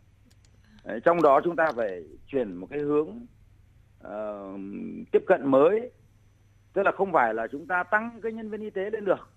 Đấy, 0.84 1.00
trong 1.04 1.22
đó 1.22 1.40
chúng 1.44 1.56
ta 1.56 1.72
phải 1.76 2.04
chuyển 2.26 2.54
một 2.54 2.66
cái 2.70 2.78
hướng 2.78 3.26
uh, 4.06 4.60
tiếp 5.12 5.22
cận 5.26 5.50
mới. 5.50 5.90
Tức 6.72 6.82
là 6.82 6.92
không 6.92 7.12
phải 7.12 7.34
là 7.34 7.46
chúng 7.46 7.66
ta 7.66 7.82
tăng 7.82 8.20
cái 8.22 8.32
nhân 8.32 8.50
viên 8.50 8.60
y 8.60 8.70
tế 8.70 8.90
lên 8.90 9.04
được. 9.04 9.28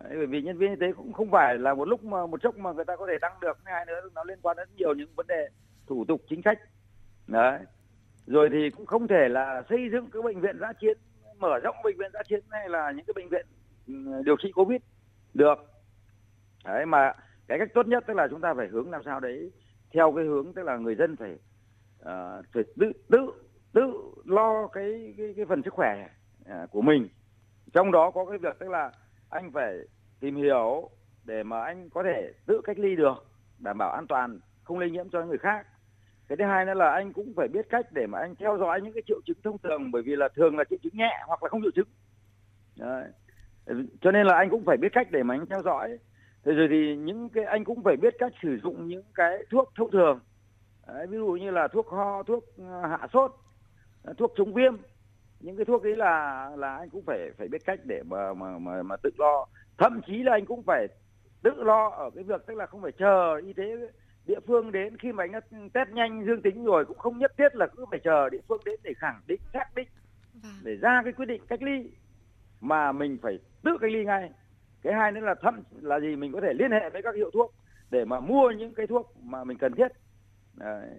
Đấy, 0.00 0.12
bởi 0.16 0.26
vì 0.26 0.42
nhân 0.42 0.58
viên 0.58 0.70
y 0.70 0.76
tế 0.80 0.92
cũng 0.92 1.12
không 1.12 1.30
phải 1.30 1.58
là 1.58 1.74
một 1.74 1.88
lúc 1.88 2.04
mà 2.04 2.26
một 2.26 2.42
chốc 2.42 2.56
mà 2.56 2.72
người 2.72 2.84
ta 2.84 2.96
có 2.96 3.06
thể 3.06 3.18
tăng 3.20 3.40
được 3.40 3.58
hai 3.64 3.86
nữa 3.86 4.00
nó 4.14 4.24
liên 4.24 4.38
quan 4.42 4.56
đến 4.56 4.68
nhiều 4.76 4.94
những 4.94 5.14
vấn 5.16 5.26
đề 5.26 5.48
thủ 5.86 6.04
tục 6.08 6.20
chính 6.28 6.42
sách 6.42 6.58
đấy. 7.26 7.58
Rồi 8.26 8.48
thì 8.52 8.70
cũng 8.70 8.86
không 8.86 9.08
thể 9.08 9.28
là 9.28 9.62
xây 9.68 9.88
dựng 9.92 10.10
cái 10.12 10.22
bệnh 10.22 10.40
viện 10.40 10.58
giã 10.60 10.72
chiến 10.72 10.98
mở 11.38 11.58
rộng 11.58 11.76
bệnh 11.84 11.98
viện 11.98 12.10
giã 12.14 12.22
chiến 12.28 12.40
hay 12.50 12.68
là 12.68 12.90
những 12.90 13.06
cái 13.06 13.12
bệnh 13.16 13.28
viện 13.28 13.46
ừ, 13.86 14.22
điều 14.24 14.36
trị 14.42 14.52
covid 14.52 14.80
được. 15.34 15.54
Đấy 16.64 16.86
mà 16.86 17.12
cái 17.46 17.58
cách 17.58 17.68
tốt 17.74 17.86
nhất 17.86 18.04
tức 18.06 18.14
là 18.14 18.28
chúng 18.30 18.40
ta 18.40 18.54
phải 18.54 18.68
hướng 18.68 18.90
làm 18.90 19.02
sao 19.04 19.20
đấy 19.20 19.50
theo 19.92 20.12
cái 20.16 20.24
hướng 20.24 20.52
tức 20.52 20.62
là 20.62 20.76
người 20.76 20.94
dân 20.94 21.16
phải 21.16 21.32
uh, 22.00 22.44
phải 22.52 22.62
tự 22.76 22.92
tự 23.08 23.30
tự 23.72 23.92
lo 24.24 24.66
cái 24.66 25.14
cái 25.18 25.34
cái 25.36 25.44
phần 25.44 25.62
sức 25.62 25.74
khỏe 25.74 26.08
uh, 26.42 26.70
của 26.70 26.82
mình. 26.82 27.08
Trong 27.72 27.92
đó 27.92 28.10
có 28.10 28.24
cái 28.24 28.38
việc 28.38 28.58
tức 28.58 28.68
là 28.68 28.92
anh 29.30 29.50
phải 29.52 29.76
tìm 30.20 30.36
hiểu 30.36 30.90
để 31.24 31.42
mà 31.42 31.64
anh 31.64 31.90
có 31.90 32.02
thể 32.02 32.32
tự 32.46 32.60
cách 32.64 32.78
ly 32.78 32.96
được 32.96 33.26
đảm 33.58 33.78
bảo 33.78 33.90
an 33.92 34.06
toàn 34.06 34.40
không 34.64 34.78
lây 34.78 34.90
nhiễm 34.90 35.08
cho 35.08 35.24
người 35.24 35.38
khác 35.38 35.66
cái 36.28 36.36
thứ 36.36 36.44
hai 36.44 36.64
nữa 36.64 36.74
là 36.74 36.90
anh 36.90 37.12
cũng 37.12 37.32
phải 37.36 37.48
biết 37.48 37.66
cách 37.70 37.86
để 37.92 38.06
mà 38.06 38.18
anh 38.18 38.34
theo 38.34 38.58
dõi 38.58 38.80
những 38.80 38.92
cái 38.92 39.02
triệu 39.06 39.20
chứng 39.26 39.36
thông 39.44 39.58
thường 39.58 39.90
bởi 39.90 40.02
vì 40.02 40.16
là 40.16 40.28
thường 40.36 40.58
là 40.58 40.64
triệu 40.70 40.78
chứng 40.82 40.96
nhẹ 40.96 41.22
hoặc 41.26 41.42
là 41.42 41.48
không 41.48 41.62
triệu 41.62 41.70
chứng. 41.74 41.88
Đấy. 42.76 43.04
cho 44.00 44.10
nên 44.10 44.26
là 44.26 44.36
anh 44.36 44.50
cũng 44.50 44.64
phải 44.64 44.76
biết 44.76 44.92
cách 44.92 45.08
để 45.10 45.22
mà 45.22 45.34
anh 45.34 45.46
theo 45.46 45.62
dõi. 45.62 45.98
Thế 46.44 46.52
rồi 46.52 46.68
thì 46.70 46.96
những 46.96 47.28
cái 47.28 47.44
anh 47.44 47.64
cũng 47.64 47.82
phải 47.82 47.96
biết 47.96 48.14
cách 48.18 48.32
sử 48.42 48.58
dụng 48.62 48.88
những 48.88 49.04
cái 49.14 49.44
thuốc 49.50 49.72
thông 49.76 49.90
thường. 49.90 50.20
Đấy, 50.86 51.06
ví 51.06 51.16
dụ 51.16 51.26
như 51.26 51.50
là 51.50 51.68
thuốc 51.68 51.88
ho 51.88 52.22
thuốc 52.22 52.44
ờ, 52.58 52.86
hạ 52.86 53.06
sốt 53.12 53.32
ờ, 54.02 54.14
thuốc 54.18 54.32
chống 54.36 54.54
viêm. 54.54 54.76
Những 55.40 55.56
cái 55.56 55.64
thuốc 55.64 55.82
ấy 55.82 55.96
là 55.96 56.50
là 56.56 56.76
anh 56.76 56.90
cũng 56.90 57.04
phải 57.06 57.30
phải 57.38 57.48
biết 57.48 57.64
cách 57.64 57.80
để 57.84 58.02
mà 58.02 58.34
mà 58.34 58.58
mà, 58.58 58.82
mà 58.82 58.96
tự 58.96 59.10
lo. 59.18 59.46
Thậm 59.78 60.00
chí 60.06 60.22
là 60.22 60.32
anh 60.32 60.46
cũng 60.46 60.62
phải 60.62 60.86
tự 61.42 61.62
lo 61.62 61.90
ở 61.90 62.10
cái 62.14 62.24
việc 62.24 62.46
tức 62.46 62.54
là 62.54 62.66
không 62.66 62.82
phải 62.82 62.92
chờ 62.92 63.36
y 63.46 63.52
tế 63.52 63.64
địa 64.26 64.40
phương 64.46 64.72
đến 64.72 64.96
khi 64.98 65.12
mà 65.12 65.24
anh 65.24 65.32
đã 65.32 65.40
test 65.72 65.88
nhanh 65.90 66.24
dương 66.26 66.42
tính 66.42 66.64
rồi 66.64 66.84
cũng 66.84 66.98
không 66.98 67.18
nhất 67.18 67.32
thiết 67.38 67.56
là 67.56 67.66
cứ 67.66 67.84
phải 67.90 68.00
chờ 68.04 68.28
địa 68.28 68.40
phương 68.48 68.60
đến 68.64 68.80
để 68.82 68.92
khẳng 68.96 69.20
định 69.26 69.40
xác 69.52 69.74
định 69.74 69.88
vâng. 70.42 70.52
để 70.62 70.76
ra 70.76 71.00
cái 71.04 71.12
quyết 71.12 71.26
định 71.26 71.42
cách 71.48 71.62
ly 71.62 71.90
mà 72.60 72.92
mình 72.92 73.18
phải 73.22 73.38
tự 73.62 73.78
cách 73.80 73.90
ly 73.90 74.04
ngay. 74.04 74.30
Cái 74.82 74.92
hai 74.94 75.12
nữa 75.12 75.20
là 75.20 75.34
thậm 75.42 75.62
là 75.80 76.00
gì 76.00 76.16
mình 76.16 76.32
có 76.32 76.40
thể 76.40 76.52
liên 76.52 76.70
hệ 76.70 76.90
với 76.90 77.02
các 77.02 77.14
hiệu 77.14 77.30
thuốc 77.34 77.54
để 77.90 78.04
mà 78.04 78.20
mua 78.20 78.50
những 78.50 78.74
cái 78.74 78.86
thuốc 78.86 79.12
mà 79.22 79.44
mình 79.44 79.58
cần 79.58 79.74
thiết. 79.74 79.88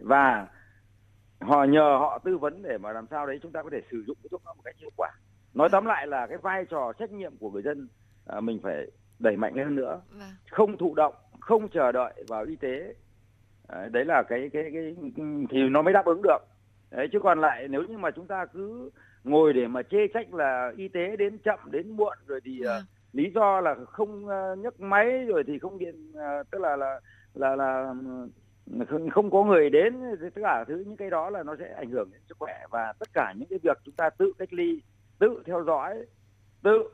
Và 0.01 0.47
họ 1.41 1.63
nhờ 1.63 1.97
họ 1.99 2.19
tư 2.19 2.37
vấn 2.37 2.61
để 2.61 2.77
mà 2.77 2.91
làm 2.91 3.07
sao 3.11 3.27
đấy 3.27 3.39
chúng 3.41 3.51
ta 3.51 3.63
có 3.63 3.69
thể 3.69 3.81
sử 3.91 4.03
dụng 4.07 4.17
cái 4.23 4.29
thuốc 4.31 4.45
đó 4.45 4.53
một 4.53 4.61
cách 4.65 4.75
hiệu 4.77 4.89
quả. 4.95 5.09
Nói 5.53 5.69
tóm 5.71 5.85
lại 5.85 6.07
là 6.07 6.27
cái 6.27 6.37
vai 6.37 6.65
trò 6.65 6.93
trách 6.99 7.11
nhiệm 7.11 7.37
của 7.37 7.51
người 7.51 7.61
dân 7.61 7.87
à, 8.25 8.39
mình 8.39 8.59
phải 8.63 8.91
đẩy 9.19 9.37
mạnh 9.37 9.55
hơn 9.57 9.75
nữa. 9.75 10.01
Vâng. 10.11 10.29
không 10.51 10.77
thụ 10.77 10.95
động 10.95 11.13
không 11.39 11.69
chờ 11.69 11.91
đợi 11.91 12.23
vào 12.27 12.43
y 12.43 12.55
tế 12.55 12.93
đấy 13.91 14.05
là 14.05 14.23
cái 14.23 14.49
cái 14.53 14.63
cái 14.73 14.95
thì 15.49 15.69
nó 15.69 15.81
mới 15.81 15.93
đáp 15.93 16.05
ứng 16.05 16.21
được. 16.21 16.37
Đấy 16.91 17.07
chứ 17.11 17.19
còn 17.23 17.41
lại 17.41 17.67
nếu 17.67 17.83
như 17.83 17.97
mà 17.97 18.11
chúng 18.11 18.27
ta 18.27 18.45
cứ 18.45 18.89
ngồi 19.23 19.53
để 19.53 19.67
mà 19.67 19.81
chê 19.83 20.07
trách 20.13 20.33
là 20.33 20.71
y 20.77 20.87
tế 20.87 21.15
đến 21.15 21.37
chậm 21.37 21.59
đến 21.71 21.91
muộn 21.91 22.17
rồi 22.27 22.39
thì 22.43 22.61
uh, 22.61 22.85
lý 23.13 23.31
do 23.35 23.61
là 23.61 23.75
không 23.85 24.25
uh, 24.25 24.59
nhấc 24.59 24.79
máy 24.79 25.25
rồi 25.25 25.43
thì 25.47 25.59
không 25.59 25.77
điện 25.77 26.11
uh, 26.11 26.51
tức 26.51 26.61
là 26.61 26.75
là 26.75 26.99
là 27.33 27.55
là 27.55 27.93
không, 28.87 29.09
không 29.09 29.31
có 29.31 29.43
người 29.43 29.69
đến 29.69 30.01
tất 30.21 30.41
cả 30.41 30.63
thứ 30.67 30.83
những 30.87 30.97
cái 30.97 31.09
đó 31.09 31.29
là 31.29 31.43
nó 31.43 31.55
sẽ 31.59 31.73
ảnh 31.73 31.89
hưởng 31.89 32.09
đến 32.11 32.21
sức 32.29 32.37
khỏe. 32.39 32.65
Và 32.69 32.93
tất 32.99 33.07
cả 33.13 33.33
những 33.37 33.49
cái 33.49 33.59
việc 33.63 33.77
chúng 33.83 33.95
ta 33.95 34.09
tự 34.09 34.31
cách 34.37 34.53
ly 34.53 34.81
tự 35.19 35.43
theo 35.45 35.63
dõi 35.63 36.05
tự 36.63 36.89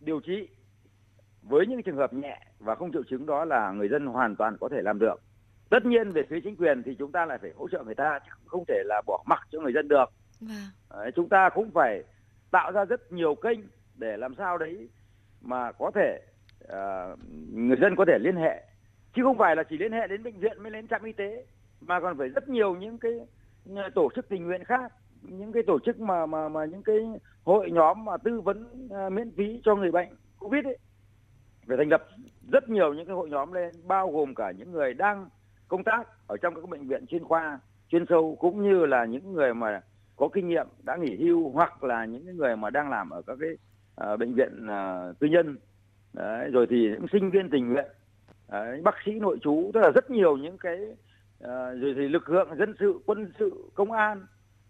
điều 0.00 0.20
trị 0.20 0.48
với 1.42 1.66
những 1.66 1.82
trường 1.82 1.96
hợp 1.96 2.12
nhẹ 2.12 2.40
và 2.58 2.74
không 2.74 2.92
triệu 2.92 3.02
chứng 3.02 3.26
đó 3.26 3.44
là 3.44 3.72
người 3.72 3.88
dân 3.88 4.06
hoàn 4.06 4.36
toàn 4.36 4.56
có 4.60 4.68
thể 4.68 4.82
làm 4.82 4.98
được 4.98 5.20
tất 5.70 5.86
nhiên 5.86 6.10
về 6.10 6.22
phía 6.28 6.40
chính 6.40 6.56
quyền 6.56 6.82
thì 6.82 6.94
chúng 6.98 7.12
ta 7.12 7.26
lại 7.26 7.38
phải 7.38 7.50
hỗ 7.56 7.68
trợ 7.68 7.82
người 7.84 7.94
ta 7.94 8.18
chứ 8.26 8.30
không 8.46 8.64
thể 8.68 8.82
là 8.84 9.02
bỏ 9.06 9.24
mặc 9.26 9.48
cho 9.52 9.60
người 9.60 9.72
dân 9.72 9.88
được. 9.88 10.04
Vâng. 10.40 10.50
đấy, 10.90 11.10
chúng 11.16 11.28
ta 11.28 11.48
cũng 11.48 11.70
phải 11.70 12.02
tạo 12.50 12.72
ra 12.72 12.84
rất 12.84 13.12
nhiều 13.12 13.34
kênh 13.34 13.58
để 13.94 14.16
làm 14.16 14.34
sao 14.34 14.58
đấy 14.58 14.88
mà 15.40 15.72
có 15.72 15.90
thể 15.94 16.20
uh, 16.64 17.18
người 17.52 17.76
dân 17.80 17.96
có 17.96 18.04
thể 18.04 18.18
liên 18.20 18.36
hệ. 18.36 18.64
Chứ 19.14 19.22
không 19.24 19.38
phải 19.38 19.56
là 19.56 19.62
chỉ 19.62 19.78
liên 19.78 19.92
hệ 19.92 20.06
đến 20.06 20.22
bệnh 20.22 20.40
viện 20.40 20.62
mới 20.62 20.70
đến 20.70 20.88
trạm 20.88 21.04
y 21.04 21.12
tế 21.12 21.44
mà 21.80 22.00
còn 22.00 22.18
phải 22.18 22.28
rất 22.28 22.48
nhiều 22.48 22.74
những 22.74 22.98
cái 22.98 23.12
tổ 23.94 24.08
chức 24.14 24.28
tình 24.28 24.46
nguyện 24.46 24.64
khác 24.64 24.92
những 25.22 25.52
cái 25.52 25.62
tổ 25.66 25.78
chức 25.78 26.00
mà 26.00 26.26
mà 26.26 26.48
mà 26.48 26.64
những 26.64 26.82
cái 26.82 26.96
hội 27.44 27.70
nhóm 27.70 28.04
mà 28.04 28.16
tư 28.16 28.40
vấn 28.40 28.88
uh, 29.06 29.12
miễn 29.12 29.30
phí 29.36 29.60
cho 29.64 29.76
người 29.76 29.90
bệnh 29.90 30.08
covid 30.38 30.64
ấy. 30.64 30.78
Phải 31.68 31.76
thành 31.76 31.88
lập 31.88 32.08
rất 32.52 32.68
nhiều 32.68 32.94
những 32.94 33.06
cái 33.06 33.14
hội 33.14 33.30
nhóm 33.30 33.52
lên 33.52 33.70
bao 33.84 34.10
gồm 34.10 34.34
cả 34.34 34.50
những 34.50 34.72
người 34.72 34.94
đang 34.94 35.28
công 35.70 35.84
tác 35.84 36.08
ở 36.26 36.36
trong 36.36 36.54
các 36.54 36.68
bệnh 36.68 36.88
viện 36.88 37.06
chuyên 37.06 37.24
khoa 37.24 37.60
chuyên 37.88 38.04
sâu 38.08 38.36
cũng 38.40 38.62
như 38.62 38.86
là 38.86 39.04
những 39.04 39.32
người 39.32 39.54
mà 39.54 39.80
có 40.16 40.28
kinh 40.32 40.48
nghiệm 40.48 40.66
đã 40.82 40.96
nghỉ 40.96 41.16
hưu 41.16 41.50
hoặc 41.50 41.84
là 41.84 42.04
những 42.04 42.36
người 42.36 42.56
mà 42.56 42.70
đang 42.70 42.90
làm 42.90 43.10
ở 43.10 43.22
các 43.26 43.38
cái 43.40 43.50
uh, 44.12 44.18
bệnh 44.18 44.34
viện 44.34 44.66
uh, 44.66 45.18
tư 45.18 45.26
nhân. 45.26 45.58
Đấy, 46.12 46.50
rồi 46.50 46.66
thì 46.70 46.76
những 46.76 47.06
sinh 47.12 47.30
viên 47.30 47.50
tình 47.50 47.72
nguyện. 47.72 47.86
Đấy, 48.48 48.80
bác 48.84 48.94
sĩ 49.04 49.12
nội 49.12 49.38
trú 49.42 49.70
tức 49.74 49.80
là 49.80 49.90
rất 49.90 50.10
nhiều 50.10 50.36
những 50.36 50.58
cái 50.58 50.78
uh, 51.44 51.80
rồi 51.80 51.94
thì 51.96 52.08
lực 52.08 52.30
lượng 52.30 52.48
dân 52.58 52.74
sự 52.80 53.00
quân 53.06 53.32
sự 53.38 53.70
công 53.74 53.92
an 53.92 54.26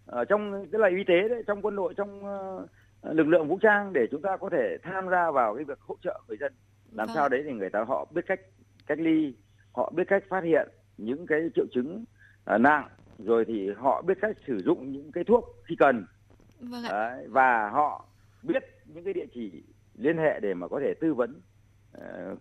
ở 0.07 0.25
trong 0.25 0.67
tức 0.73 0.79
là 0.79 0.89
y 0.89 1.05
tế 1.07 1.29
đấy 1.29 1.43
trong 1.47 1.63
quân 1.63 1.77
đội 1.77 1.95
trong 1.97 2.25
uh, 2.25 2.71
lực 3.03 3.27
lượng 3.29 3.49
vũ 3.49 3.59
trang 3.63 3.93
để 3.93 4.07
chúng 4.11 4.23
ta 4.23 4.37
có 4.37 4.49
thể 4.51 4.77
tham 4.83 5.09
gia 5.11 5.31
vào 5.31 5.55
cái 5.55 5.65
việc 5.65 5.81
hỗ 5.81 5.97
trợ 6.03 6.21
người 6.29 6.37
dân. 6.41 6.53
Làm 6.93 7.07
vâng. 7.07 7.15
sao 7.15 7.29
đấy 7.29 7.43
thì 7.45 7.53
người 7.53 7.71
ta 7.71 7.85
họ 7.85 8.07
biết 8.15 8.23
cách 8.27 8.41
cách 8.87 8.99
ly 8.99 9.35
họ 9.73 9.93
biết 9.97 10.05
cách 10.09 10.25
phát 10.29 10.45
hiện 10.45 10.69
những 11.05 11.27
cái 11.27 11.41
triệu 11.55 11.67
chứng 11.73 12.05
uh, 12.55 12.61
nặng 12.61 12.89
rồi 13.19 13.45
thì 13.45 13.71
họ 13.77 14.03
biết 14.03 14.19
cách 14.21 14.37
sử 14.47 14.59
dụng 14.59 14.93
những 14.93 15.13
cái 15.13 15.25
thuốc 15.25 15.45
khi 15.65 15.77
cần. 15.79 16.07
Vâng 16.61 16.83
Đấy, 16.89 17.27
và 17.29 17.71
họ 17.71 18.05
biết 18.43 18.63
những 18.87 19.05
cái 19.05 19.15
địa 19.15 19.27
chỉ 19.35 19.63
liên 19.99 20.19
hệ 20.19 20.41
để 20.41 20.55
mà 20.55 20.69
có 20.69 20.81
thể 20.81 20.95
tư 21.01 21.15
vấn 21.15 21.41
uh, 21.99 22.39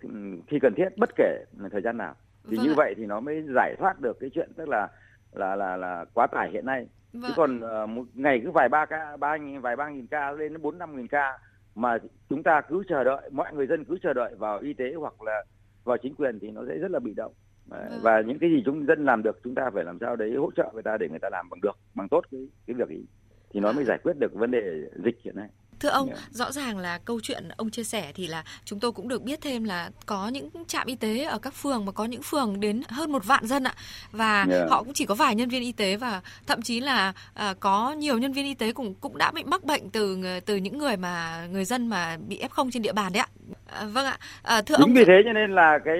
khi 0.48 0.60
cần 0.62 0.74
thiết 0.78 0.90
bất 0.98 1.10
kể 1.16 1.46
thời 1.72 1.82
gian 1.82 1.98
nào. 1.98 2.16
Thì 2.50 2.58
vâng 2.58 2.66
như 2.66 2.72
ạ. 2.72 2.78
vậy 2.78 2.94
thì 2.98 3.06
nó 3.06 3.20
mới 3.20 3.44
giải 3.56 3.76
thoát 3.80 4.02
được 4.02 4.20
cái 4.20 4.30
chuyện 4.30 4.50
tức 4.56 4.70
là 4.70 4.88
là 5.32 5.56
là 5.56 5.78
là 5.78 6.06
quá 6.14 6.28
tải 6.28 6.52
hiện 6.52 6.66
nay. 6.66 6.88
Vâng. 7.14 7.24
chứ 7.28 7.34
còn 7.36 7.60
uh, 7.84 7.90
một 7.90 8.04
ngày 8.14 8.42
cứ 8.44 8.52
vài 8.52 8.70
ba 8.70 8.86
ca 8.86 9.18
ba 9.18 9.38
vài 9.62 9.76
ba 9.76 9.90
nghìn 9.90 10.08
ca 10.08 10.32
lên 10.32 10.54
đến 10.54 10.62
bốn 10.62 10.78
năm 10.78 10.96
nghìn 10.96 11.08
ca 11.08 11.40
mà 11.76 11.98
chúng 12.30 12.44
ta 12.44 12.62
cứ 12.62 12.84
chờ 12.90 13.04
đợi 13.04 13.30
mọi 13.32 13.54
người 13.54 13.68
dân 13.68 13.86
cứ 13.86 13.98
chờ 14.04 14.14
đợi 14.14 14.36
vào 14.36 14.60
y 14.60 14.74
tế 14.74 14.94
hoặc 14.94 15.22
là 15.22 15.46
vào 15.84 15.98
chính 15.98 16.16
quyền 16.16 16.40
thì 16.40 16.52
nó 16.52 16.62
sẽ 16.68 16.78
rất 16.78 16.92
là 16.92 17.00
bị 17.00 17.14
động 17.14 17.34
vâng. 17.70 18.02
và 18.02 18.22
những 18.22 18.40
cái 18.40 18.50
gì 18.50 18.62
chúng 18.66 18.86
dân 18.86 19.06
làm 19.06 19.24
được 19.24 19.40
chúng 19.44 19.56
ta 19.56 19.70
phải 19.74 19.84
làm 19.84 19.98
sao 20.02 20.16
đấy 20.16 20.36
hỗ 20.38 20.52
trợ 20.52 20.72
người 20.74 20.84
ta 20.84 20.98
để 21.00 21.10
người 21.10 21.20
ta 21.20 21.30
làm 21.32 21.50
bằng 21.50 21.62
được 21.62 21.78
bằng 21.96 22.10
tốt 22.10 22.22
cái 22.32 22.42
cái 22.68 22.74
việc 22.74 22.90
ấy 22.90 23.06
thì 23.54 23.60
nó 23.60 23.72
mới 23.72 23.86
giải 23.86 23.98
quyết 24.04 24.14
được 24.20 24.34
vấn 24.34 24.52
đề 24.52 24.62
dịch 25.04 25.16
hiện 25.24 25.36
nay 25.36 25.50
Thưa 25.80 25.90
ông, 25.90 26.08
yeah. 26.08 26.32
rõ 26.32 26.52
ràng 26.52 26.78
là 26.78 26.98
câu 26.98 27.20
chuyện 27.24 27.48
ông 27.58 27.70
chia 27.70 27.84
sẻ 27.84 28.12
thì 28.16 28.28
là 28.28 28.44
chúng 28.66 28.80
tôi 28.80 28.92
cũng 28.92 29.08
được 29.08 29.24
biết 29.24 29.42
thêm 29.42 29.64
là 29.64 29.90
có 30.06 30.28
những 30.28 30.50
trạm 30.68 30.88
y 30.88 30.96
tế 30.96 31.24
ở 31.24 31.40
các 31.40 31.54
phường 31.54 31.86
mà 31.86 31.92
có 31.92 32.06
những 32.06 32.22
phường 32.22 32.60
đến 32.60 32.82
hơn 32.90 33.12
một 33.12 33.26
vạn 33.26 33.48
dân 33.48 33.64
ạ 33.64 33.74
và 34.12 34.46
yeah. 34.52 34.70
họ 34.70 34.84
cũng 34.84 34.94
chỉ 34.94 35.06
có 35.06 35.16
vài 35.16 35.36
nhân 35.36 35.50
viên 35.50 35.62
y 35.62 35.72
tế 35.72 35.96
và 35.96 36.22
thậm 36.48 36.62
chí 36.62 36.80
là 36.80 37.14
à, 37.34 37.54
có 37.60 37.92
nhiều 37.92 38.18
nhân 38.18 38.34
viên 38.34 38.46
y 38.46 38.54
tế 38.54 38.74
cũng 38.74 38.94
cũng 38.96 39.18
đã 39.18 39.32
bị 39.32 39.44
mắc 39.44 39.64
bệnh 39.64 39.90
từ 39.90 40.18
từ 40.46 40.56
những 40.56 40.78
người 40.78 40.98
mà 40.98 41.48
người 41.52 41.66
dân 41.66 41.88
mà 41.88 42.18
bị 42.28 42.42
f0 42.50 42.70
trên 42.72 42.82
địa 42.82 42.94
bàn 42.94 43.14
đấy 43.14 43.20
ạ. 43.20 43.28
À, 43.74 43.86
vâng 43.86 44.06
ạ. 44.06 44.18
À, 44.44 44.62
thưa 44.62 44.76
Đúng 44.80 44.90
ông 44.90 44.94
vì 44.94 45.06
thế 45.06 45.22
cho 45.26 45.34
nên 45.34 45.52
là 45.52 45.80
cái 45.86 45.98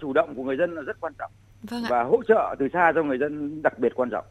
chủ 0.00 0.12
động 0.12 0.34
của 0.36 0.42
người 0.42 0.56
dân 0.56 0.74
là 0.74 0.82
rất 0.82 1.00
quan 1.00 1.12
trọng. 1.18 1.30
Vâng 1.62 1.84
ạ. 1.84 1.88
Và 1.90 2.02
hỗ 2.02 2.22
trợ 2.28 2.54
từ 2.58 2.68
xa 2.72 2.92
cho 2.94 3.02
người 3.02 3.18
dân 3.18 3.62
đặc 3.62 3.78
biệt 3.78 3.92
quan 3.94 4.10
trọng. 4.10 4.24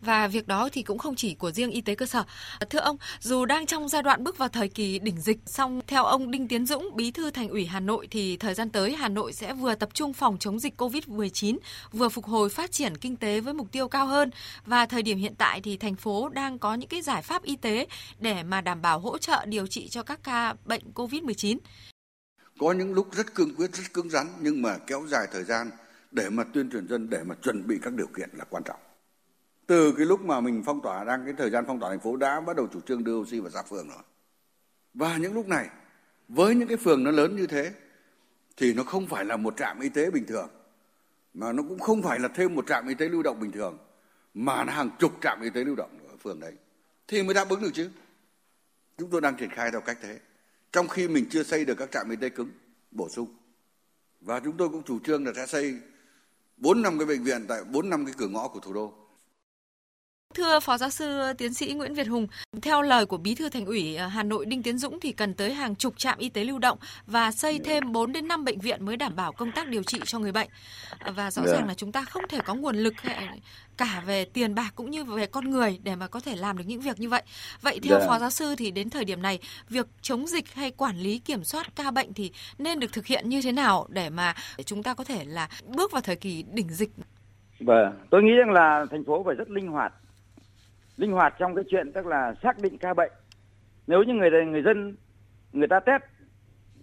Và 0.00 0.28
việc 0.28 0.48
đó 0.48 0.68
thì 0.72 0.82
cũng 0.82 0.98
không 0.98 1.14
chỉ 1.14 1.34
của 1.34 1.50
riêng 1.50 1.70
y 1.70 1.80
tế 1.80 1.94
cơ 1.94 2.06
sở. 2.06 2.24
Thưa 2.70 2.78
ông, 2.78 2.96
dù 3.20 3.44
đang 3.44 3.66
trong 3.66 3.88
giai 3.88 4.02
đoạn 4.02 4.24
bước 4.24 4.38
vào 4.38 4.48
thời 4.48 4.68
kỳ 4.68 4.98
đỉnh 4.98 5.20
dịch, 5.20 5.38
song 5.46 5.80
theo 5.86 6.04
ông 6.04 6.30
Đinh 6.30 6.48
Tiến 6.48 6.66
Dũng, 6.66 6.96
Bí 6.96 7.10
thư 7.10 7.30
Thành 7.30 7.48
ủy 7.48 7.66
Hà 7.66 7.80
Nội 7.80 8.08
thì 8.10 8.36
thời 8.36 8.54
gian 8.54 8.70
tới 8.70 8.94
Hà 8.94 9.08
Nội 9.08 9.32
sẽ 9.32 9.52
vừa 9.52 9.74
tập 9.74 9.88
trung 9.92 10.12
phòng 10.12 10.36
chống 10.38 10.58
dịch 10.58 10.80
COVID-19, 10.80 11.56
vừa 11.92 12.08
phục 12.08 12.24
hồi 12.24 12.48
phát 12.48 12.72
triển 12.72 12.96
kinh 12.96 13.16
tế 13.16 13.40
với 13.40 13.54
mục 13.54 13.72
tiêu 13.72 13.88
cao 13.88 14.06
hơn. 14.06 14.30
Và 14.66 14.86
thời 14.86 15.02
điểm 15.02 15.18
hiện 15.18 15.34
tại 15.38 15.60
thì 15.60 15.76
thành 15.76 15.94
phố 15.94 16.28
đang 16.28 16.58
có 16.58 16.74
những 16.74 16.88
cái 16.88 17.02
giải 17.02 17.22
pháp 17.22 17.42
y 17.42 17.56
tế 17.56 17.86
để 18.18 18.42
mà 18.42 18.60
đảm 18.60 18.82
bảo 18.82 18.98
hỗ 18.98 19.18
trợ 19.18 19.44
điều 19.46 19.66
trị 19.66 19.88
cho 19.88 20.02
các 20.02 20.20
ca 20.24 20.54
bệnh 20.64 20.82
COVID-19. 20.94 21.56
Có 22.58 22.72
những 22.72 22.94
lúc 22.94 23.14
rất 23.14 23.34
cương 23.34 23.54
quyết, 23.54 23.74
rất 23.74 23.92
cứng 23.92 24.10
rắn 24.10 24.26
nhưng 24.40 24.62
mà 24.62 24.78
kéo 24.86 25.06
dài 25.08 25.26
thời 25.32 25.44
gian 25.44 25.70
để 26.10 26.30
mà 26.30 26.44
tuyên 26.44 26.70
truyền 26.70 26.88
dân, 26.88 27.10
để 27.10 27.22
mà 27.22 27.34
chuẩn 27.34 27.66
bị 27.66 27.78
các 27.82 27.92
điều 27.92 28.06
kiện 28.06 28.30
là 28.32 28.44
quan 28.50 28.62
trọng. 28.62 28.80
Từ 29.66 29.94
cái 29.96 30.06
lúc 30.06 30.20
mà 30.20 30.40
mình 30.40 30.62
phong 30.66 30.82
tỏa 30.82 31.04
đang 31.04 31.24
cái 31.24 31.34
thời 31.38 31.50
gian 31.50 31.64
phong 31.66 31.80
tỏa 31.80 31.90
thành 31.90 32.00
phố 32.00 32.16
đã 32.16 32.40
bắt 32.40 32.56
đầu 32.56 32.68
chủ 32.72 32.80
trương 32.80 33.04
đưa 33.04 33.14
oxy 33.14 33.40
vào 33.40 33.50
xã 33.50 33.62
phường 33.62 33.88
rồi. 33.88 34.02
Và 34.94 35.16
những 35.16 35.34
lúc 35.34 35.48
này 35.48 35.68
với 36.28 36.54
những 36.54 36.68
cái 36.68 36.76
phường 36.76 37.04
nó 37.04 37.10
lớn 37.10 37.36
như 37.36 37.46
thế 37.46 37.72
thì 38.56 38.74
nó 38.74 38.82
không 38.82 39.06
phải 39.06 39.24
là 39.24 39.36
một 39.36 39.56
trạm 39.56 39.80
y 39.80 39.88
tế 39.88 40.10
bình 40.10 40.26
thường 40.26 40.48
mà 41.34 41.52
nó 41.52 41.62
cũng 41.68 41.78
không 41.78 42.02
phải 42.02 42.18
là 42.18 42.28
thêm 42.28 42.54
một 42.54 42.66
trạm 42.66 42.88
y 42.88 42.94
tế 42.94 43.08
lưu 43.08 43.22
động 43.22 43.40
bình 43.40 43.52
thường 43.52 43.78
mà 44.34 44.64
nó 44.64 44.72
hàng 44.72 44.90
chục 44.98 45.12
trạm 45.20 45.42
y 45.42 45.50
tế 45.50 45.64
lưu 45.64 45.74
động 45.74 45.98
ở 46.10 46.16
phường 46.16 46.40
đấy. 46.40 46.52
Thì 47.08 47.22
mới 47.22 47.34
đáp 47.34 47.48
ứng 47.48 47.62
được 47.62 47.70
chứ. 47.74 47.90
Chúng 48.98 49.10
tôi 49.10 49.20
đang 49.20 49.36
triển 49.36 49.50
khai 49.50 49.70
theo 49.70 49.80
cách 49.80 49.98
thế 50.02 50.18
trong 50.74 50.88
khi 50.88 51.08
mình 51.08 51.26
chưa 51.30 51.42
xây 51.42 51.64
được 51.64 51.74
các 51.78 51.88
trạm 51.92 52.10
y 52.10 52.16
tế 52.16 52.28
cứng, 52.28 52.50
bổ 52.90 53.08
sung. 53.08 53.28
Và 54.20 54.40
chúng 54.40 54.56
tôi 54.56 54.68
cũng 54.68 54.82
chủ 54.82 54.98
trương 54.98 55.26
là 55.26 55.32
sẽ 55.36 55.46
xây 55.46 55.74
bốn 56.56 56.82
năm 56.82 56.98
cái 56.98 57.06
bệnh 57.06 57.24
viện 57.24 57.44
tại 57.48 57.64
bốn 57.64 57.90
năm 57.90 58.04
cái 58.06 58.14
cửa 58.18 58.28
ngõ 58.28 58.48
của 58.48 58.60
thủ 58.60 58.72
đô. 58.72 58.92
Thưa 60.34 60.60
Phó 60.60 60.78
Giáo 60.78 60.90
sư 60.90 61.32
Tiến 61.38 61.54
sĩ 61.54 61.72
Nguyễn 61.72 61.94
Việt 61.94 62.08
Hùng, 62.08 62.26
theo 62.62 62.82
lời 62.82 63.06
của 63.06 63.16
Bí 63.16 63.34
thư 63.34 63.48
Thành 63.48 63.66
ủy 63.66 63.96
Hà 63.96 64.22
Nội 64.22 64.46
Đinh 64.46 64.62
Tiến 64.62 64.78
Dũng 64.78 65.00
thì 65.00 65.12
cần 65.12 65.34
tới 65.34 65.54
hàng 65.54 65.76
chục 65.76 65.98
trạm 65.98 66.18
y 66.18 66.28
tế 66.28 66.44
lưu 66.44 66.58
động 66.58 66.78
và 67.06 67.32
xây 67.32 67.58
thêm 67.64 67.92
4 67.92 68.12
đến 68.12 68.28
5 68.28 68.44
bệnh 68.44 68.58
viện 68.58 68.84
mới 68.84 68.96
đảm 68.96 69.16
bảo 69.16 69.32
công 69.32 69.52
tác 69.52 69.68
điều 69.68 69.82
trị 69.82 70.00
cho 70.04 70.18
người 70.18 70.32
bệnh. 70.32 70.48
Và 71.14 71.30
rõ 71.30 71.42
ràng 71.46 71.66
là 71.66 71.74
chúng 71.74 71.92
ta 71.92 72.04
không 72.04 72.22
thể 72.28 72.38
có 72.44 72.54
nguồn 72.54 72.76
lực 72.76 72.94
cả 73.76 74.02
về 74.06 74.24
tiền 74.24 74.54
bạc 74.54 74.72
cũng 74.74 74.90
như 74.90 75.04
về 75.04 75.26
con 75.26 75.50
người 75.50 75.78
để 75.82 75.96
mà 75.96 76.06
có 76.06 76.20
thể 76.20 76.36
làm 76.36 76.58
được 76.58 76.64
những 76.66 76.80
việc 76.80 77.00
như 77.00 77.08
vậy. 77.08 77.22
Vậy 77.60 77.80
theo 77.82 78.00
Phó 78.06 78.18
Giáo 78.18 78.30
sư 78.30 78.54
thì 78.58 78.70
đến 78.70 78.90
thời 78.90 79.04
điểm 79.04 79.22
này, 79.22 79.38
việc 79.68 79.86
chống 80.02 80.26
dịch 80.26 80.54
hay 80.54 80.70
quản 80.70 80.96
lý 80.96 81.18
kiểm 81.18 81.44
soát 81.44 81.76
ca 81.76 81.90
bệnh 81.90 82.14
thì 82.14 82.32
nên 82.58 82.80
được 82.80 82.92
thực 82.92 83.06
hiện 83.06 83.28
như 83.28 83.42
thế 83.42 83.52
nào 83.52 83.86
để 83.88 84.10
mà 84.10 84.34
chúng 84.64 84.82
ta 84.82 84.94
có 84.94 85.04
thể 85.04 85.24
là 85.24 85.48
bước 85.76 85.92
vào 85.92 86.02
thời 86.02 86.16
kỳ 86.16 86.44
đỉnh 86.52 86.68
dịch? 86.68 86.90
Vâng, 87.60 87.92
tôi 88.10 88.22
nghĩ 88.22 88.32
rằng 88.32 88.50
là 88.50 88.86
thành 88.90 89.04
phố 89.04 89.22
phải 89.26 89.34
rất 89.34 89.50
linh 89.50 89.68
hoạt 89.68 89.92
linh 90.96 91.12
hoạt 91.12 91.34
trong 91.38 91.54
cái 91.54 91.64
chuyện 91.68 91.92
tức 91.92 92.06
là 92.06 92.34
xác 92.42 92.58
định 92.58 92.78
ca 92.78 92.94
bệnh. 92.94 93.12
Nếu 93.86 94.02
như 94.02 94.14
người 94.14 94.30
người 94.46 94.62
dân 94.62 94.96
người 95.52 95.68
ta 95.68 95.80
test 95.80 96.02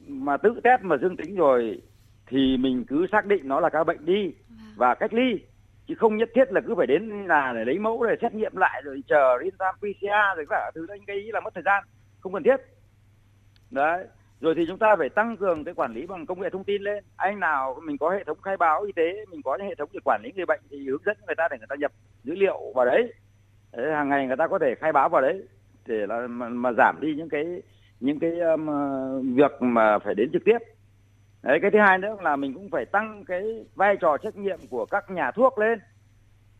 mà 0.07 0.37
tự 0.37 0.59
test 0.63 0.81
mà 0.81 0.97
dương 0.97 1.17
tính 1.17 1.35
rồi 1.35 1.81
thì 2.27 2.57
mình 2.57 2.85
cứ 2.87 3.07
xác 3.11 3.25
định 3.25 3.47
nó 3.47 3.59
là 3.59 3.69
ca 3.69 3.83
bệnh 3.83 4.05
đi 4.05 4.33
và 4.75 4.95
cách 4.95 5.13
ly 5.13 5.39
chứ 5.87 5.95
không 5.95 6.17
nhất 6.17 6.29
thiết 6.35 6.53
là 6.53 6.61
cứ 6.67 6.75
phải 6.75 6.87
đến 6.87 7.25
là 7.27 7.53
để 7.55 7.65
lấy 7.65 7.79
mẫu 7.79 8.05
để 8.05 8.15
xét 8.21 8.33
nghiệm 8.33 8.57
lại 8.57 8.81
rồi 8.85 9.03
chờ 9.07 9.37
real 9.39 9.49
time 9.49 9.93
PCR 9.93 10.37
rồi 10.37 10.45
cả 10.49 10.71
thứ 10.75 10.87
cái 11.07 11.15
ý 11.15 11.31
là 11.31 11.39
mất 11.39 11.53
thời 11.53 11.63
gian 11.63 11.83
không 12.19 12.33
cần 12.33 12.43
thiết. 12.43 12.57
Đấy 13.71 14.05
rồi 14.41 14.55
thì 14.55 14.65
chúng 14.67 14.77
ta 14.77 14.95
phải 14.95 15.09
tăng 15.09 15.37
cường 15.37 15.63
cái 15.63 15.73
quản 15.73 15.93
lý 15.93 16.05
bằng 16.05 16.25
công 16.25 16.41
nghệ 16.41 16.49
thông 16.49 16.63
tin 16.63 16.81
lên. 16.81 17.03
Anh 17.15 17.39
nào 17.39 17.79
mình 17.83 17.97
có 17.97 18.09
hệ 18.09 18.23
thống 18.23 18.41
khai 18.41 18.57
báo 18.57 18.81
y 18.81 18.91
tế 18.91 19.25
mình 19.31 19.41
có 19.43 19.57
những 19.57 19.67
hệ 19.67 19.75
thống 19.75 19.89
để 19.93 19.99
quản 20.05 20.21
lý 20.23 20.31
người 20.35 20.45
bệnh 20.45 20.61
thì 20.69 20.89
hướng 20.89 21.03
dẫn 21.05 21.17
người 21.25 21.35
ta 21.35 21.47
để 21.51 21.57
người 21.57 21.67
ta 21.69 21.75
nhập 21.75 21.91
dữ 22.23 22.35
liệu 22.35 22.59
vào 22.75 22.85
đấy 22.85 23.13
Đấy, 23.73 23.91
hàng 23.93 24.09
ngày 24.09 24.27
người 24.27 24.37
ta 24.37 24.47
có 24.47 24.59
thể 24.59 24.75
khai 24.79 24.91
báo 24.91 25.09
vào 25.09 25.21
đấy 25.21 25.43
để 25.85 26.07
là 26.07 26.27
mà, 26.27 26.49
mà 26.49 26.71
giảm 26.77 26.97
đi 27.01 27.15
những 27.15 27.29
cái 27.29 27.61
những 27.99 28.19
cái 28.19 28.39
um, 28.39 28.67
ờ, 28.67 29.19
việc 29.35 29.61
mà 29.61 29.99
phải 29.99 30.15
đến 30.15 30.29
trực 30.33 30.41
tiếp. 30.45 30.57
Đấy 31.43 31.59
cái 31.61 31.71
thứ 31.71 31.79
hai 31.79 31.97
nữa 31.97 32.15
là 32.21 32.35
mình 32.35 32.53
cũng 32.53 32.69
phải 32.69 32.85
tăng 32.85 33.23
cái 33.25 33.65
vai 33.75 33.97
trò 34.01 34.17
trách 34.17 34.35
nhiệm 34.35 34.59
của 34.69 34.85
các 34.85 35.09
nhà 35.09 35.31
thuốc 35.31 35.57
lên. 35.57 35.79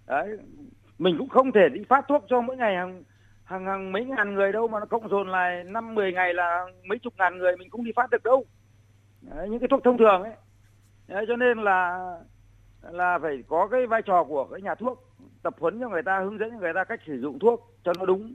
Đấy 0.08 0.38
mình 1.00 1.16
cũng 1.18 1.30
không 1.30 1.52
thể 1.52 1.70
đi 1.74 1.82
phát 1.90 2.06
thuốc 2.08 2.24
cho 2.28 2.42
mỗi 2.42 2.58
ngày 2.58 2.76
hàng 2.76 3.04
hàng 3.44 3.66
hàng 3.66 3.92
mấy 3.92 4.06
ngàn 4.06 4.34
người 4.34 4.52
đâu 4.52 4.68
mà 4.68 4.80
nó 4.80 4.86
cộng 4.86 5.10
dồn 5.10 5.30
lại 5.30 5.64
năm 5.64 5.96
mười 5.96 6.14
ngày 6.14 6.34
là 6.34 6.66
mấy 6.86 7.00
chục 7.00 7.14
ngàn 7.18 7.38
người 7.38 7.58
mình 7.58 7.70
cũng 7.70 7.84
đi 7.84 7.92
phát 7.96 8.10
được 8.10 8.24
đâu. 8.24 8.46
Đấy, 9.22 9.50
những 9.50 9.60
cái 9.60 9.68
thuốc 9.68 9.84
thông 9.84 9.98
thường 9.98 10.24
ấy. 10.24 10.34
Đấy, 11.08 11.26
cho 11.28 11.36
nên 11.36 11.58
là 11.58 12.00
là 12.82 13.20
phải 13.20 13.44
có 13.48 13.68
cái 13.68 13.88
vai 13.88 14.02
trò 14.02 14.24
của 14.24 14.46
cái 14.46 14.62
nhà 14.62 14.76
thuốc 14.76 15.08
tập 15.44 15.56
huấn 15.60 15.80
cho 15.80 15.90
người 15.90 16.04
ta 16.04 16.20
hướng 16.20 16.40
dẫn 16.40 16.52
cho 16.52 16.58
người 16.58 16.74
ta 16.74 16.84
cách 16.84 17.00
sử 17.08 17.22
dụng 17.22 17.40
thuốc 17.40 17.78
cho 17.84 17.94
nó 18.00 18.06
đúng 18.06 18.34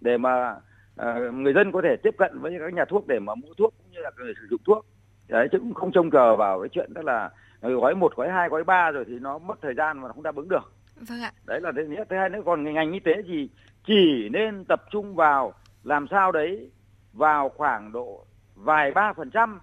để 0.00 0.18
mà 0.18 0.56
uh, 1.02 1.34
người 1.34 1.52
dân 1.52 1.72
có 1.72 1.80
thể 1.82 1.96
tiếp 2.02 2.14
cận 2.18 2.38
với 2.38 2.56
các 2.60 2.74
nhà 2.74 2.84
thuốc 2.84 3.06
để 3.06 3.18
mà 3.18 3.34
mua 3.34 3.54
thuốc 3.58 3.74
cũng 3.78 3.92
như 3.92 3.98
là 4.00 4.10
người 4.16 4.34
sử 4.40 4.46
dụng 4.50 4.60
thuốc. 4.66 4.86
Đấy 5.28 5.48
chứ 5.52 5.58
cũng 5.58 5.74
không 5.74 5.92
trông 5.92 6.10
chờ 6.10 6.36
vào 6.36 6.60
cái 6.60 6.68
chuyện 6.68 6.94
đó 6.94 7.02
là 7.04 7.30
gói 7.60 7.94
một 7.94 8.16
gói 8.16 8.28
hai 8.28 8.48
gói 8.48 8.64
ba 8.64 8.90
rồi 8.90 9.04
thì 9.08 9.18
nó 9.18 9.38
mất 9.38 9.58
thời 9.62 9.74
gian 9.74 9.98
mà 9.98 10.08
không 10.08 10.22
đáp 10.22 10.36
ứng 10.36 10.48
được. 10.48 10.72
Vâng 10.96 11.22
ạ. 11.22 11.32
Đấy 11.44 11.60
là 11.60 11.72
thứ 11.76 11.82
nhất. 11.82 12.06
Thứ 12.10 12.16
hai 12.16 12.28
nữa 12.28 12.40
còn 12.44 12.74
ngành 12.74 12.92
y 12.92 13.00
tế 13.00 13.22
thì 13.26 13.50
chỉ 13.86 14.28
nên 14.32 14.64
tập 14.64 14.82
trung 14.90 15.14
vào 15.14 15.52
làm 15.84 16.06
sao 16.10 16.32
đấy 16.32 16.70
vào 17.12 17.48
khoảng 17.48 17.92
độ 17.92 18.26
vài 18.54 18.90
ba 18.90 19.12
phần 19.12 19.30
trăm 19.30 19.60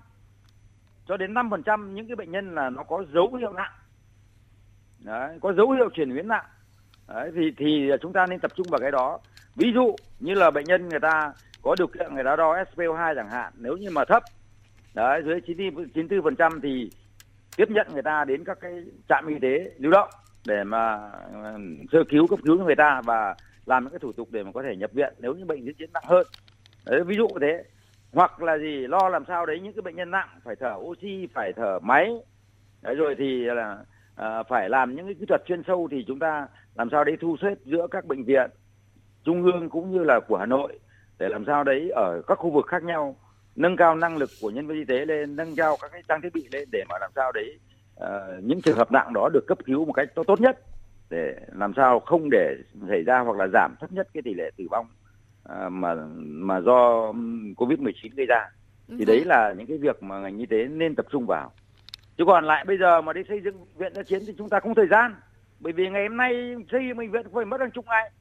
cho 1.08 1.18
đến 1.18 1.34
năm 1.34 1.50
phần 1.50 1.63
trăm 1.63 1.96
những 1.96 2.08
cái 2.08 2.16
bệnh 2.16 2.32
nhân 2.32 2.56
là 2.56 2.70
nó 2.70 2.84
có 2.84 3.04
dấu 3.13 3.34
hiệu 3.34 3.54
nặng 3.54 3.72
đấy, 5.03 5.38
có 5.41 5.53
dấu 5.53 5.72
hiệu 5.72 5.89
chuyển 5.89 6.15
biến 6.15 6.27
nặng. 6.27 6.45
Đấy, 7.07 7.31
thì 7.36 7.53
thì 7.57 7.91
chúng 8.01 8.13
ta 8.13 8.25
nên 8.29 8.39
tập 8.39 8.51
trung 8.55 8.67
vào 8.69 8.79
cái 8.79 8.91
đó. 8.91 9.19
Ví 9.55 9.72
dụ 9.75 9.95
như 10.19 10.33
là 10.33 10.51
bệnh 10.51 10.65
nhân 10.65 10.89
người 10.89 11.00
ta 11.00 11.33
có 11.62 11.75
điều 11.77 11.88
kiện 11.88 12.15
người 12.15 12.24
ta 12.24 12.36
đo 12.36 12.55
SPO2 12.55 13.15
chẳng 13.15 13.29
hạn 13.29 13.53
nếu 13.57 13.77
như 13.77 13.89
mà 13.89 14.05
thấp 14.05 14.24
đấy 14.93 15.22
dưới 15.25 15.41
94 15.41 16.22
phần 16.24 16.36
trăm 16.36 16.60
thì 16.63 16.89
tiếp 17.57 17.69
nhận 17.69 17.88
người 17.93 18.01
ta 18.01 18.25
đến 18.25 18.43
các 18.43 18.57
cái 18.62 18.83
trạm 19.10 19.27
y 19.27 19.39
tế 19.41 19.72
lưu 19.77 19.91
động 19.91 20.10
để 20.48 20.63
mà 20.63 21.12
sơ 21.91 22.03
cứu 22.10 22.27
cấp 22.27 22.39
cứu 22.43 22.63
người 22.63 22.75
ta 22.75 23.01
và 23.05 23.36
làm 23.65 23.83
những 23.83 23.91
cái 23.91 24.00
thủ 24.00 24.12
tục 24.12 24.27
để 24.31 24.43
mà 24.43 24.51
có 24.51 24.63
thể 24.63 24.75
nhập 24.75 24.91
viện 24.93 25.13
nếu 25.19 25.33
như 25.33 25.45
bệnh 25.45 25.65
diễn 25.65 25.75
tiến 25.77 25.89
nặng 25.93 26.03
hơn. 26.07 26.27
Đấy, 26.86 27.03
ví 27.03 27.15
dụ 27.17 27.27
thế. 27.41 27.63
Hoặc 28.13 28.41
là 28.41 28.57
gì 28.57 28.88
lo 28.88 29.10
làm 29.10 29.24
sao 29.27 29.45
đấy 29.45 29.60
những 29.60 29.74
cái 29.74 29.81
bệnh 29.81 29.95
nhân 29.95 30.12
nặng 30.12 30.29
phải 30.43 30.55
thở 30.60 30.74
oxy 30.77 31.27
phải 31.33 31.53
thở 31.53 31.79
máy. 31.79 32.13
Đấy, 32.81 32.95
rồi 32.95 33.15
thì 33.17 33.43
là 33.43 33.77
à, 34.15 34.43
phải 34.43 34.70
làm 34.70 34.96
những 34.96 35.05
cái 35.05 35.15
kỹ 35.20 35.25
thuật 35.25 35.41
chuyên 35.46 35.63
sâu 35.67 35.88
thì 35.91 36.03
chúng 36.08 36.20
ta 36.20 36.48
làm 36.75 36.89
sao 36.91 37.03
đấy 37.03 37.17
thu 37.22 37.36
xếp 37.41 37.55
giữa 37.65 37.88
các 37.91 38.05
bệnh 38.05 38.24
viện 38.24 38.50
trung 39.24 39.43
ương 39.43 39.70
cũng 39.70 39.91
như 39.91 40.03
là 40.03 40.20
của 40.27 40.38
Hà 40.38 40.46
Nội 40.46 40.79
để 41.20 41.29
làm 41.29 41.43
sao 41.48 41.63
đấy 41.63 41.89
ở 41.96 42.22
các 42.27 42.36
khu 42.36 42.51
vực 42.51 42.65
khác 42.67 42.84
nhau 42.84 43.15
nâng 43.55 43.77
cao 43.77 43.96
năng 43.96 44.17
lực 44.17 44.29
của 44.41 44.50
nhân 44.50 44.67
viên 44.67 44.77
y 44.77 44.86
tế 44.86 45.05
lên 45.05 45.36
nâng 45.36 45.55
cao 45.55 45.77
các 45.82 45.91
cái 45.91 46.01
trang 46.08 46.22
thiết 46.22 46.34
bị 46.34 46.48
lên 46.51 46.70
để 46.72 46.84
mà 46.89 46.96
làm 47.01 47.12
sao 47.15 47.32
đấy 47.32 47.60
uh, 48.03 48.43
những 48.43 48.62
trường 48.62 48.77
hợp 48.77 48.91
nặng 48.91 49.13
đó 49.13 49.29
được 49.34 49.48
cấp 49.48 49.58
cứu 49.65 49.86
một 49.86 49.93
cách 49.93 50.10
tốt 50.15 50.41
nhất 50.41 50.60
để 51.10 51.36
làm 51.51 51.74
sao 51.75 52.00
không 52.00 52.29
để 52.32 52.55
xảy 52.89 53.03
ra 53.03 53.20
hoặc 53.20 53.38
là 53.38 53.48
giảm 53.53 53.75
thấp 53.79 53.91
nhất 53.91 54.08
cái 54.13 54.24
tỷ 54.24 54.34
lệ 54.34 54.51
tử 54.58 54.67
vong 54.72 54.88
uh, 55.50 55.72
mà 55.72 55.96
mà 56.20 56.62
do 56.62 57.13
covid 57.58 57.79
19 57.79 58.12
gây 58.15 58.25
ra 58.25 58.50
thì 58.98 59.05
đấy 59.05 59.20
vâng. 59.20 59.27
là 59.27 59.53
những 59.58 59.67
cái 59.67 59.77
việc 59.77 60.03
mà 60.03 60.20
ngành 60.20 60.38
y 60.38 60.46
tế 60.46 60.65
nên 60.65 60.96
tập 60.96 61.05
trung 61.12 61.25
vào 61.25 61.51
chứ 62.17 62.24
còn 62.27 62.46
lại 62.46 62.65
bây 62.67 62.77
giờ 62.77 63.01
mà 63.01 63.13
đi 63.13 63.22
xây 63.29 63.41
dựng 63.41 63.65
viện 63.77 63.93
giã 63.96 64.03
chiến 64.03 64.22
thì 64.27 64.34
chúng 64.38 64.50
ta 64.50 64.60
không 64.60 64.75
thời 64.75 64.88
gian. 64.88 65.15
Bởi 65.60 65.74
vì 65.74 65.89
ngày 65.89 66.08
hôm 66.08 66.17
nay 66.17 66.55
xây 66.72 66.93
bệnh 66.93 67.12
viện 67.12 67.25
phải 67.34 67.46
mất 67.46 67.60
hàng 67.60 67.72
chục 67.72 67.86
ngày. 67.88 68.12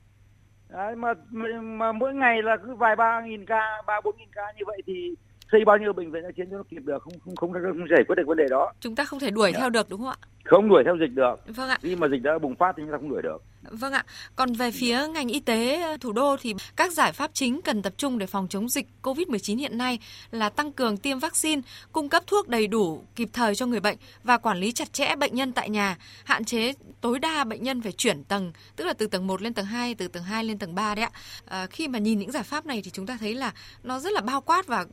Đấy, 0.68 0.96
mà 0.96 1.14
mà 1.62 1.92
mỗi 1.92 2.14
ngày 2.14 2.42
là 2.42 2.56
cứ 2.56 2.74
vài 2.74 2.96
ba 2.96 3.20
nghìn 3.20 3.46
ca 3.46 3.82
ba 3.86 4.00
bốn 4.04 4.16
nghìn 4.18 4.28
ca 4.32 4.42
như 4.58 4.64
vậy 4.66 4.82
thì 4.86 5.14
xây 5.52 5.64
bao 5.64 5.78
nhiêu 5.78 5.92
bệnh 5.92 6.10
viện 6.10 6.22
giã 6.22 6.30
chiến 6.36 6.50
cho 6.50 6.56
nó 6.56 6.62
kịp 6.62 6.82
được? 6.84 7.02
Không 7.02 7.12
không 7.24 7.36
không, 7.36 7.52
không 7.52 7.88
giải 7.90 8.04
quyết 8.06 8.16
được 8.16 8.26
vấn 8.26 8.36
đề 8.36 8.46
đó. 8.50 8.72
Chúng 8.80 8.94
ta 8.94 9.04
không 9.04 9.20
thể 9.20 9.30
đuổi 9.30 9.48
yeah. 9.48 9.54
Dạ. 9.54 9.60
theo 9.60 9.70
được 9.70 9.86
đúng 9.90 10.00
không 10.00 10.08
ạ? 10.08 10.26
Không 10.44 10.68
đuổi 10.68 10.82
theo 10.84 10.96
dịch 10.96 11.14
được. 11.14 11.34
Vâng 11.56 11.68
ạ. 11.68 11.78
Khi 11.82 11.96
mà 11.96 12.08
dịch 12.08 12.22
đã 12.22 12.38
bùng 12.38 12.54
phát 12.54 12.74
thì 12.76 12.82
chúng 12.82 12.92
ta 12.92 12.98
không 12.98 13.10
đuổi 13.10 13.22
được 13.22 13.42
Vâng 13.70 13.92
ạ. 13.92 14.04
Còn 14.36 14.52
về 14.52 14.70
phía 14.70 15.08
ngành 15.08 15.28
y 15.28 15.40
tế 15.40 15.82
ờ, 15.82 15.96
thủ 16.00 16.12
đô 16.12 16.36
thì 16.40 16.54
các 16.76 16.92
giải 16.92 17.12
pháp 17.12 17.30
chính 17.34 17.62
cần 17.62 17.82
tập 17.82 17.92
trung 17.96 18.18
để 18.18 18.26
phòng 18.26 18.48
chống 18.48 18.68
dịch 18.68 18.86
COVID-19 19.02 19.58
hiện 19.58 19.78
nay 19.78 19.98
là 20.30 20.48
tăng 20.48 20.72
cường 20.72 20.96
tiêm 20.96 21.18
vaccine, 21.18 21.62
cung 21.92 22.08
cấp 22.08 22.22
thuốc 22.26 22.48
đầy 22.48 22.66
đủ 22.66 23.04
kịp 23.16 23.28
thời 23.32 23.54
cho 23.54 23.66
người 23.66 23.80
bệnh 23.80 23.96
và 24.24 24.38
quản 24.38 24.58
lý 24.58 24.72
chặt 24.72 24.92
chẽ 24.92 25.16
bệnh 25.16 25.34
nhân 25.34 25.52
tại 25.52 25.70
nhà, 25.70 25.96
hạn 26.24 26.44
chế 26.44 26.72
tối 27.00 27.18
đa 27.18 27.44
bệnh 27.44 27.62
nhân 27.62 27.82
phải 27.82 27.92
chuyển 27.92 28.24
tầng, 28.24 28.52
tức 28.76 28.84
là 28.84 28.92
từ 28.92 29.06
tầng 29.06 29.26
1 29.26 29.42
lên 29.42 29.54
tầng 29.54 29.66
2, 29.66 29.94
từ 29.94 30.08
tầng 30.08 30.22
2 30.22 30.44
lên 30.44 30.58
tầng 30.58 30.74
3 30.74 30.94
đấy 30.94 31.04
ạ. 31.04 31.10
À, 31.46 31.66
khi 31.66 31.88
mà 31.88 31.98
nhìn 31.98 32.18
những 32.18 32.32
giải 32.32 32.42
pháp 32.42 32.66
này 32.66 32.82
thì 32.84 32.90
chúng 32.90 33.06
ta 33.06 33.16
thấy 33.20 33.34
là 33.34 33.52
nó 33.82 33.98
rất 33.98 34.12
là 34.12 34.20
bao 34.20 34.40
quát 34.40 34.66
và 34.66 34.86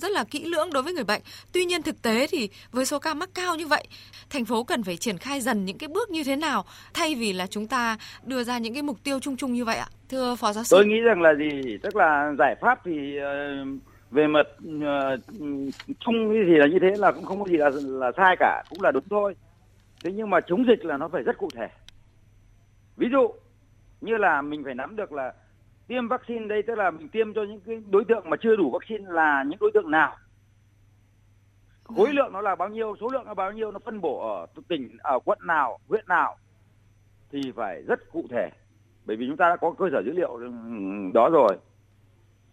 rất 0.00 0.10
là 0.10 0.24
kỹ 0.24 0.44
lưỡng 0.44 0.72
đối 0.72 0.82
với 0.82 0.92
người 0.92 1.04
bệnh. 1.04 1.22
Tuy 1.52 1.64
nhiên 1.64 1.82
thực 1.82 2.02
tế 2.02 2.26
thì 2.26 2.48
với 2.72 2.86
số 2.86 2.98
ca 2.98 3.14
mắc 3.14 3.30
cao 3.34 3.56
như 3.56 3.66
vậy, 3.66 3.86
thành 4.30 4.44
phố 4.44 4.64
cần 4.64 4.82
phải 4.82 4.96
triển 4.96 5.18
khai 5.18 5.40
dần 5.40 5.64
những 5.64 5.78
cái 5.78 5.88
bước 5.88 6.10
như 6.10 6.24
thế 6.24 6.36
nào 6.36 6.64
thay 6.94 7.14
vì 7.14 7.32
là 7.32 7.46
chúng 7.46 7.66
ta 7.66 7.96
đưa 8.24 8.44
ra 8.44 8.58
những 8.58 8.74
cái 8.74 8.82
mục 8.82 8.96
tiêu 9.04 9.20
chung 9.20 9.36
chung 9.36 9.52
như 9.52 9.64
vậy 9.64 9.76
ạ? 9.76 9.86
Thưa 10.08 10.34
phó 10.34 10.52
giáo 10.52 10.64
sư. 10.64 10.76
Tôi 10.76 10.86
nghĩ 10.86 11.00
rằng 11.00 11.22
là 11.22 11.34
gì? 11.34 11.78
Tức 11.82 11.96
là 11.96 12.32
giải 12.38 12.54
pháp 12.60 12.80
thì 12.84 13.18
uh, 13.18 13.68
về 14.10 14.26
mặt 14.26 14.46
uh, 14.66 15.20
chung 16.00 16.32
thì 16.46 16.54
là 16.54 16.66
như 16.66 16.78
thế 16.80 16.94
là 16.98 17.12
cũng 17.12 17.24
không 17.24 17.40
có 17.40 17.48
gì 17.48 17.56
là 17.56 17.70
là 17.84 18.12
sai 18.16 18.36
cả, 18.38 18.62
cũng 18.70 18.82
là 18.82 18.90
đúng 18.90 19.08
thôi. 19.10 19.36
Thế 20.04 20.12
nhưng 20.12 20.30
mà 20.30 20.40
chống 20.40 20.64
dịch 20.68 20.84
là 20.84 20.96
nó 20.96 21.08
phải 21.08 21.22
rất 21.22 21.38
cụ 21.38 21.48
thể. 21.54 21.68
Ví 22.96 23.08
dụ 23.12 23.32
như 24.00 24.16
là 24.16 24.42
mình 24.42 24.64
phải 24.64 24.74
nắm 24.74 24.96
được 24.96 25.12
là 25.12 25.32
tiêm 25.88 26.08
vaccine 26.08 26.46
đây 26.46 26.62
tức 26.62 26.74
là 26.74 26.90
mình 26.90 27.08
tiêm 27.08 27.34
cho 27.34 27.42
những 27.42 27.60
cái 27.60 27.82
đối 27.90 28.04
tượng 28.04 28.30
mà 28.30 28.36
chưa 28.40 28.56
đủ 28.56 28.70
vaccine 28.70 29.04
là 29.12 29.44
những 29.46 29.58
đối 29.60 29.70
tượng 29.74 29.90
nào 29.90 30.16
khối 31.84 32.06
vâng. 32.06 32.16
lượng 32.16 32.32
nó 32.32 32.40
là 32.40 32.54
bao 32.54 32.68
nhiêu 32.68 32.96
số 33.00 33.08
lượng 33.12 33.26
là 33.26 33.34
bao 33.34 33.52
nhiêu 33.52 33.72
nó 33.72 33.78
phân 33.84 34.00
bổ 34.00 34.36
ở 34.36 34.46
tỉnh 34.68 34.96
ở 34.98 35.18
quận 35.24 35.38
nào 35.46 35.78
huyện 35.88 36.04
nào 36.08 36.36
thì 37.32 37.52
phải 37.56 37.82
rất 37.82 38.12
cụ 38.12 38.24
thể. 38.30 38.50
Bởi 39.06 39.16
vì 39.16 39.26
chúng 39.28 39.36
ta 39.36 39.48
đã 39.48 39.56
có 39.56 39.74
cơ 39.78 39.88
sở 39.92 40.02
dữ 40.02 40.12
liệu 40.12 40.38
đó 41.14 41.28
rồi. 41.32 41.58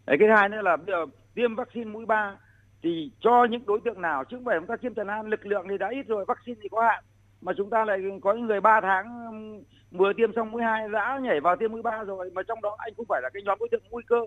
Đấy, 0.06 0.18
cái 0.20 0.30
hai 0.30 0.50
nữa 0.50 0.62
là 0.62 0.78
bây 0.78 0.86
giờ 0.86 1.06
tiêm 1.36 1.56
vaccine 1.56 1.92
mũi 1.92 2.06
ba 2.06 2.36
thì 2.84 3.12
cho 3.20 3.46
những 3.50 3.66
đối 3.66 3.80
tượng 3.86 4.02
nào 4.02 4.24
chứ 4.24 4.38
không 4.38 4.46
phải 4.46 4.58
chúng 4.60 4.68
ta 4.68 4.76
tiêm 4.76 4.94
tràn 4.94 5.08
lan 5.08 5.28
lực 5.28 5.46
lượng 5.46 5.66
thì 5.70 5.78
đã 5.78 5.90
ít 5.90 6.08
rồi 6.08 6.26
vaccine 6.28 6.60
thì 6.64 6.70
có 6.70 6.82
hạn 6.82 7.04
mà 7.42 7.54
chúng 7.58 7.70
ta 7.70 7.86
lại 7.86 8.00
có 8.22 8.34
những 8.34 8.46
người 8.46 8.62
3 8.62 8.82
tháng 8.82 9.64
vừa 9.92 10.14
tiêm 10.14 10.34
xong 10.36 10.52
mũi 10.52 10.64
hai 10.64 10.90
đã 10.90 11.20
nhảy 11.22 11.40
vào 11.40 11.56
tiêm 11.56 11.72
mũi 11.72 11.82
ba 11.82 12.04
rồi 12.04 12.30
mà 12.34 12.42
trong 12.48 12.62
đó 12.62 12.76
anh 12.78 12.94
cũng 12.98 13.06
phải 13.10 13.22
là 13.24 13.30
cái 13.34 13.44
nhóm 13.44 13.58
đối 13.60 13.70
tượng 13.72 13.84
nguy 13.90 14.04
cơ. 14.08 14.20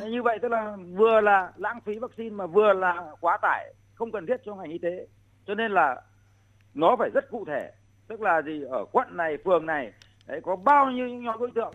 Đấy, 0.00 0.10
như 0.10 0.22
vậy 0.22 0.38
tức 0.42 0.48
là 0.48 0.76
vừa 0.92 1.20
là 1.20 1.52
lãng 1.56 1.80
phí 1.80 1.98
vaccine 1.98 2.30
mà 2.30 2.46
vừa 2.46 2.72
là 2.72 3.12
quá 3.20 3.38
tải 3.42 3.74
không 3.94 4.12
cần 4.12 4.26
thiết 4.26 4.36
cho 4.44 4.54
ngành 4.54 4.70
y 4.70 4.78
tế. 4.78 5.06
Cho 5.46 5.54
nên 5.54 5.72
là 5.72 6.02
nó 6.74 6.96
phải 6.98 7.10
rất 7.14 7.30
cụ 7.30 7.44
thể 7.44 7.72
tức 8.08 8.20
là 8.20 8.42
gì? 8.42 8.62
Ở 8.62 8.84
quận 8.92 9.16
này 9.16 9.36
phường 9.44 9.66
này 9.66 9.92
đấy 10.26 10.40
có 10.42 10.56
bao 10.56 10.90
nhiêu 10.90 11.08
những 11.08 11.24
nhóm 11.24 11.38
đối 11.38 11.50
tượng? 11.54 11.72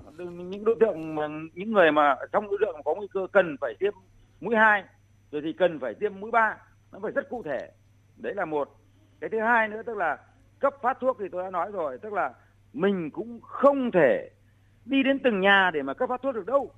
Những 0.50 0.64
đối 0.64 0.76
tượng 0.80 1.16
mà 1.16 1.28
những 1.54 1.72
người 1.72 1.92
mà 1.92 2.16
trong 2.32 2.48
đối 2.48 2.58
tượng 2.62 2.82
có 2.86 2.96
nguy 2.96 3.08
cơ 3.14 3.28
cần 3.32 3.56
phải 3.62 3.74
tiêm 3.80 3.94
mũi 4.42 4.56
hai 4.56 4.84
rồi 5.32 5.42
thì 5.46 5.54
cần 5.54 5.80
phải 5.80 5.94
tiêm 5.94 6.20
mũi 6.20 6.32
ba 6.32 6.58
nó 6.92 7.00
phải 7.02 7.12
rất 7.12 7.30
cụ 7.30 7.44
thể. 7.44 7.72
Đấy 8.18 8.34
là 8.36 8.46
một. 8.46 8.76
Cái 9.20 9.30
thứ 9.30 9.40
hai 9.40 9.68
nữa 9.68 9.82
tức 9.86 9.98
là 9.98 10.18
cấp 10.60 10.74
phát 10.82 10.98
thuốc 11.00 11.18
thì 11.20 11.26
tôi 11.32 11.44
đã 11.44 11.50
nói 11.50 11.72
rồi 11.72 11.98
tức 11.98 12.14
là 12.14 12.34
mình 12.74 13.12
cũng 13.12 13.40
không 13.42 13.92
thể 13.92 14.30
đi 14.86 15.04
đến 15.04 15.20
từng 15.24 15.42
nhà 15.42 15.72
để 15.74 15.82
mà 15.82 15.94
cấp 15.94 16.10
phát 16.10 16.22
thuốc 16.22 16.36
được 16.36 16.46
đâu. 16.46 16.72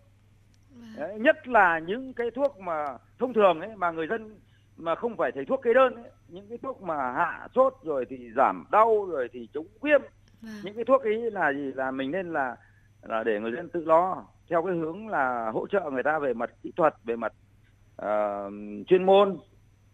Vâng. 0.76 0.94
đấy, 0.98 1.20
nhất 1.20 1.48
là 1.48 1.80
những 1.80 2.14
cái 2.14 2.32
thuốc 2.32 2.60
mà 2.60 2.98
thông 3.20 3.34
thường 3.34 3.60
ấy 3.60 3.76
mà 3.76 3.92
người 3.92 4.08
dân 4.08 4.40
mà 4.82 4.96
không 4.96 5.17
phải 5.17 5.32
thầy 5.32 5.46
thuốc 5.46 5.62
kê 5.63 5.74
đơn 5.74 5.96
ấy, 5.96 6.12
những 6.28 6.46
cái 6.50 6.58
thuốc 6.58 6.82
mà 6.82 6.96
hạ 6.96 7.48
sốt 7.56 7.74
rồi 7.84 8.06
thì 8.10 8.32
giảm 8.36 8.65
đau 8.72 9.06
rồi 9.06 9.30
thì 9.34 9.50
chống 9.54 9.67
viêm. 9.82 10.02
À. 10.44 10.54
những 10.63 10.76
cái 10.76 10.86
thuốc 10.86 11.04
ấy 11.04 11.32
là 11.32 11.54
gì? 11.54 11.72
Là 11.76 11.91
mình 11.91 12.12
nên 12.12 12.34
là 12.34 12.56
là 13.02 13.24
để 13.24 13.39
người 13.39 13.52
dân 13.52 13.70
tự 13.70 13.86
lo 13.86 14.26
theo 14.50 14.63
cái 14.63 14.76
hướng 14.76 15.08
là 15.08 15.52
hỗ 15.54 15.67
trợ 15.67 15.89
người 15.91 16.04
ta 16.04 16.20
về 16.20 16.34
mặt 16.34 16.50
kỹ 16.63 16.72
thuật 16.76 16.96
về 17.04 17.15
mặt 17.15 17.34
uh, 18.02 18.54
chuyên 18.88 19.04
môn. 19.04 19.38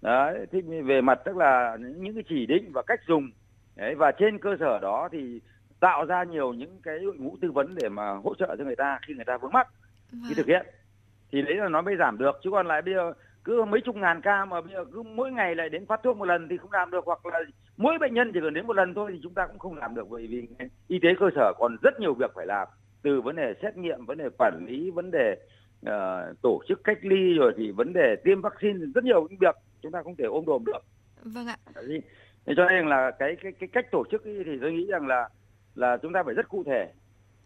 Đấy 0.02 0.46
thì 0.52 0.62
về 0.62 1.02
mặt 1.02 1.20
tức 1.26 1.38
là 1.38 1.78
những 1.80 2.14
cái 2.14 2.24
chỉ 2.30 2.46
định 2.46 2.72
và 2.74 2.82
cách 2.88 3.00
dùng. 3.08 3.32
Đấy 3.76 3.96
và 3.96 4.12
trên 4.12 4.40
cơ 4.40 4.56
sở 4.60 4.80
đó 4.80 5.10
thì 5.12 5.42
tạo 5.80 6.06
ra 6.06 6.24
nhiều 6.24 6.54
những 6.54 6.80
cái 6.84 7.00
đội 7.00 7.16
ngũ 7.18 7.38
tư 7.42 7.52
vấn 7.52 7.76
để 7.76 7.90
mà 7.90 8.12
hỗ 8.24 8.36
trợ 8.36 8.56
cho 8.58 8.64
người 8.64 8.76
ta 8.76 9.00
khi 9.08 9.14
người 9.14 9.26
ta 9.26 9.38
vướng 9.38 9.52
mắc 9.52 9.68
khi 10.12 10.36
thực 10.36 10.48
hiện. 10.48 10.66
Thì 11.32 11.42
đấy 11.42 11.56
là 11.56 11.70
nó 11.70 11.82
mới 11.82 11.96
giảm 12.00 12.18
được. 12.18 12.40
Chứ 12.44 12.50
còn 12.52 12.68
lại 12.68 12.82
bây 12.82 12.94
giờ 12.94 13.14
cứ 13.48 13.64
mấy 13.64 13.82
chục 13.82 13.96
ngàn 13.96 14.22
ca 14.22 14.46
mà 14.46 14.62
bây 14.62 14.74
giờ 14.74 14.86
cứ 14.94 15.04
mỗi 15.04 15.32
ngày 15.32 15.56
lại 15.56 15.70
đến 15.70 15.86
phát 15.86 16.00
thuốc 16.04 16.18
một 16.18 16.26
lần 16.26 16.48
thì 16.50 16.58
không 16.58 16.72
làm 16.72 16.92
được 16.92 17.06
hoặc 17.06 17.26
là 17.26 17.40
mỗi 17.78 17.98
bệnh 17.98 18.14
nhân 18.14 18.32
chỉ 18.34 18.40
cần 18.44 18.54
đến 18.54 18.68
một 18.68 18.76
lần 18.76 18.94
thôi 18.94 19.12
thì 19.14 19.20
chúng 19.24 19.34
ta 19.34 19.48
cũng 19.48 19.60
không 19.60 19.78
làm 19.78 19.96
được 19.96 20.10
bởi 20.10 20.28
vì 20.28 20.48
y 20.88 21.00
tế 21.00 21.10
cơ 21.20 21.26
sở 21.36 21.54
còn 21.58 21.78
rất 21.82 22.00
nhiều 22.00 22.14
việc 22.14 22.32
phải 22.36 22.46
làm 22.46 22.68
từ 23.02 23.22
vấn 23.22 23.36
đề 23.36 23.54
xét 23.62 23.78
nghiệm 23.78 24.06
vấn 24.06 24.18
đề 24.18 24.30
quản 24.38 24.66
lý 24.68 24.92
vấn 24.92 25.12
đề 25.12 25.38
uh, 25.86 26.42
tổ 26.42 26.62
chức 26.68 26.84
cách 26.84 26.98
ly 27.02 27.34
rồi 27.34 27.54
thì 27.58 27.72
vấn 27.72 27.94
đề 27.94 28.16
tiêm 28.24 28.42
vaccine 28.42 28.80
rất 28.96 29.04
nhiều 29.04 29.28
những 29.30 29.40
việc 29.40 29.56
chúng 29.82 29.92
ta 29.92 30.02
không 30.04 30.16
thể 30.16 30.26
ôm 30.26 30.46
đồm 30.46 30.64
được. 30.66 30.86
Vâng 31.24 31.48
ạ. 31.48 31.58
Thế 32.46 32.54
cho 32.58 32.66
nên 32.70 32.88
là 32.88 33.12
cái 33.20 33.36
cái 33.42 33.52
cái 33.60 33.70
cách 33.74 33.92
tổ 33.92 34.04
chức 34.12 34.22
thì 34.26 34.58
tôi 34.62 34.72
nghĩ 34.72 34.86
rằng 34.90 35.08
là 35.08 35.30
là 35.76 35.98
chúng 35.98 36.14
ta 36.14 36.24
phải 36.24 36.34
rất 36.34 36.50
cụ 36.50 36.64
thể. 36.64 36.94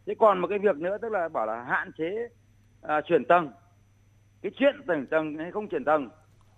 Thế 0.06 0.16
còn 0.20 0.40
một 0.40 0.48
cái 0.48 0.60
việc 0.60 0.78
nữa 0.78 0.98
tức 1.02 1.12
là 1.12 1.30
bảo 1.30 1.46
là 1.46 1.64
hạn 1.64 1.92
chế 1.98 2.28
uh, 2.86 3.06
chuyển 3.06 3.26
tầng 3.26 3.52
cái 4.42 4.52
chuyện 4.56 4.76
tầng 4.88 5.06
tầng 5.06 5.38
hay 5.38 5.52
không 5.52 5.68
chuyển 5.68 5.86
tầng 5.86 6.10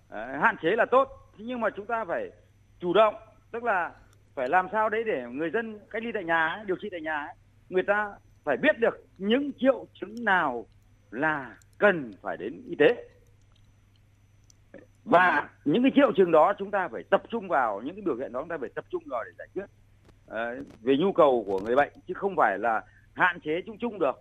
à, 0.09 0.39
hạn 0.41 0.55
chế 0.61 0.69
là 0.75 0.85
tốt. 0.85 1.07
Nhưng 1.37 1.61
mà 1.61 1.69
chúng 1.69 1.85
ta 1.85 2.05
phải 2.05 2.31
chủ 2.79 2.93
động 2.93 3.15
tức 3.51 3.63
là 3.63 3.91
phải 4.35 4.49
làm 4.49 4.67
sao 4.71 4.89
đấy 4.89 5.03
để 5.05 5.25
người 5.31 5.51
dân 5.51 5.79
cách 5.89 6.03
ly 6.03 6.11
tại 6.13 6.23
nhà 6.23 6.63
điều 6.65 6.75
trị 6.81 6.87
tại 6.91 7.01
nhà 7.01 7.27
người 7.69 7.83
ta 7.83 8.11
phải 8.43 8.57
biết 8.57 8.79
được 8.79 9.05
những 9.17 9.51
triệu 9.59 9.85
chứng 9.93 10.15
nào 10.25 10.65
là 11.11 11.57
cần 11.77 12.11
phải 12.21 12.37
đến 12.37 12.61
y 12.69 12.75
tế. 12.75 13.09
Và 15.05 15.49
những 15.65 15.83
cái 15.83 15.91
triệu 15.95 16.11
chứng 16.17 16.31
đó 16.31 16.53
chúng 16.57 16.71
ta 16.71 16.87
phải 16.87 17.03
tập 17.09 17.23
trung 17.29 17.47
vào 17.47 17.81
những 17.81 17.95
cái 17.95 18.01
biểu 18.05 18.15
hiện 18.15 18.31
đó 18.31 18.41
chúng 18.41 18.49
ta 18.49 18.57
phải 18.57 18.69
tập 18.75 18.85
trung 18.89 19.03
vào 19.05 19.23
để 19.23 19.31
giải 19.37 19.47
quyết 19.53 19.65
à, 20.27 20.55
về 20.81 20.97
nhu 20.97 21.11
cầu 21.11 21.43
của 21.47 21.59
người 21.59 21.75
bệnh 21.75 21.93
chứ 22.07 22.13
không 22.13 22.35
phải 22.35 22.59
là 22.59 22.81
hạn 23.13 23.39
chế 23.39 23.61
chung 23.65 23.77
chung 23.77 23.99
được. 23.99 24.19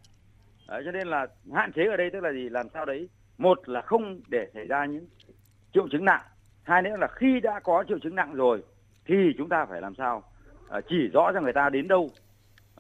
À, 0.67 0.81
cho 0.85 0.91
nên 0.91 1.09
là 1.09 1.27
hạn 1.55 1.73
chế 1.73 1.85
ở 1.85 1.97
đây 1.97 2.11
tức 2.11 2.21
là 2.21 2.33
gì? 2.33 2.49
Làm 2.49 2.67
sao 2.75 2.85
đấy 2.85 3.09
một 3.39 3.69
là 3.69 3.81
không 3.81 4.21
để 4.29 4.51
xảy 4.55 4.67
ra 4.67 4.85
những 4.85 5.07
triệu 5.75 5.89
chứng 5.89 6.05
nặng. 6.05 6.23
Hai 6.63 6.83
nữa 6.83 6.97
là 6.99 7.07
khi 7.07 7.41
đã 7.41 7.61
có 7.61 7.85
triệu 7.89 7.99
chứng 7.99 8.15
nặng 8.15 8.35
rồi 8.35 8.63
thì 9.07 9.15
chúng 9.39 9.49
ta 9.49 9.67
phải 9.67 9.81
làm 9.81 9.95
sao 9.95 10.23
à, 10.71 10.81
chỉ 10.89 11.09
rõ 11.13 11.33
cho 11.35 11.41
người 11.41 11.53
ta 11.53 11.71
đến 11.71 11.89
đâu. 11.89 12.11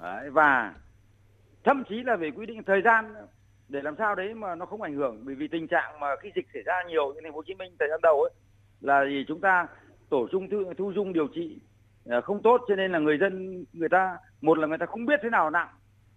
Đấy, 0.02 0.30
và 0.30 0.74
thậm 1.64 1.82
chí 1.88 2.02
là 2.02 2.16
về 2.16 2.30
quy 2.30 2.46
định 2.46 2.62
thời 2.62 2.82
gian 2.82 3.14
để 3.68 3.82
làm 3.82 3.94
sao 3.98 4.14
đấy 4.14 4.34
mà 4.34 4.54
nó 4.54 4.66
không 4.66 4.82
ảnh 4.82 4.94
hưởng. 4.94 5.22
Bởi 5.24 5.34
vì 5.34 5.48
tình 5.48 5.68
trạng 5.68 6.00
mà 6.00 6.06
khi 6.20 6.32
dịch 6.34 6.46
xảy 6.54 6.62
ra 6.62 6.82
nhiều 6.88 7.14
như 7.14 7.20
thành 7.22 7.32
phố 7.32 7.36
Hồ 7.36 7.42
Chí 7.46 7.54
Minh 7.54 7.76
thời 7.78 7.88
gian 7.88 8.00
đầu 8.02 8.22
ấy 8.22 8.30
là 8.80 9.04
gì? 9.04 9.24
Chúng 9.28 9.40
ta 9.40 9.66
tổ 10.08 10.28
chung 10.32 10.50
thu, 10.50 10.72
thu 10.78 10.92
dung 10.92 11.12
điều 11.12 11.26
trị 11.34 11.60
à, 12.08 12.20
không 12.20 12.42
tốt 12.42 12.60
cho 12.68 12.76
nên 12.76 12.92
là 12.92 12.98
người 12.98 13.18
dân 13.18 13.64
người 13.72 13.88
ta 13.88 14.16
một 14.40 14.58
là 14.58 14.66
người 14.66 14.78
ta 14.78 14.86
không 14.86 15.06
biết 15.06 15.20
thế 15.22 15.30
nào 15.30 15.50
nặng. 15.50 15.68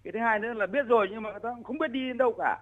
Cái 0.03 0.11
thứ 0.11 0.19
hai 0.19 0.39
nữa 0.39 0.53
là 0.53 0.65
biết 0.65 0.85
rồi 0.87 1.07
nhưng 1.11 1.23
mà 1.23 1.31
người 1.31 1.39
ta 1.39 1.49
không 1.63 1.77
biết 1.77 1.91
đi 1.91 2.07
đến 2.07 2.17
đâu 2.17 2.33
cả. 2.37 2.57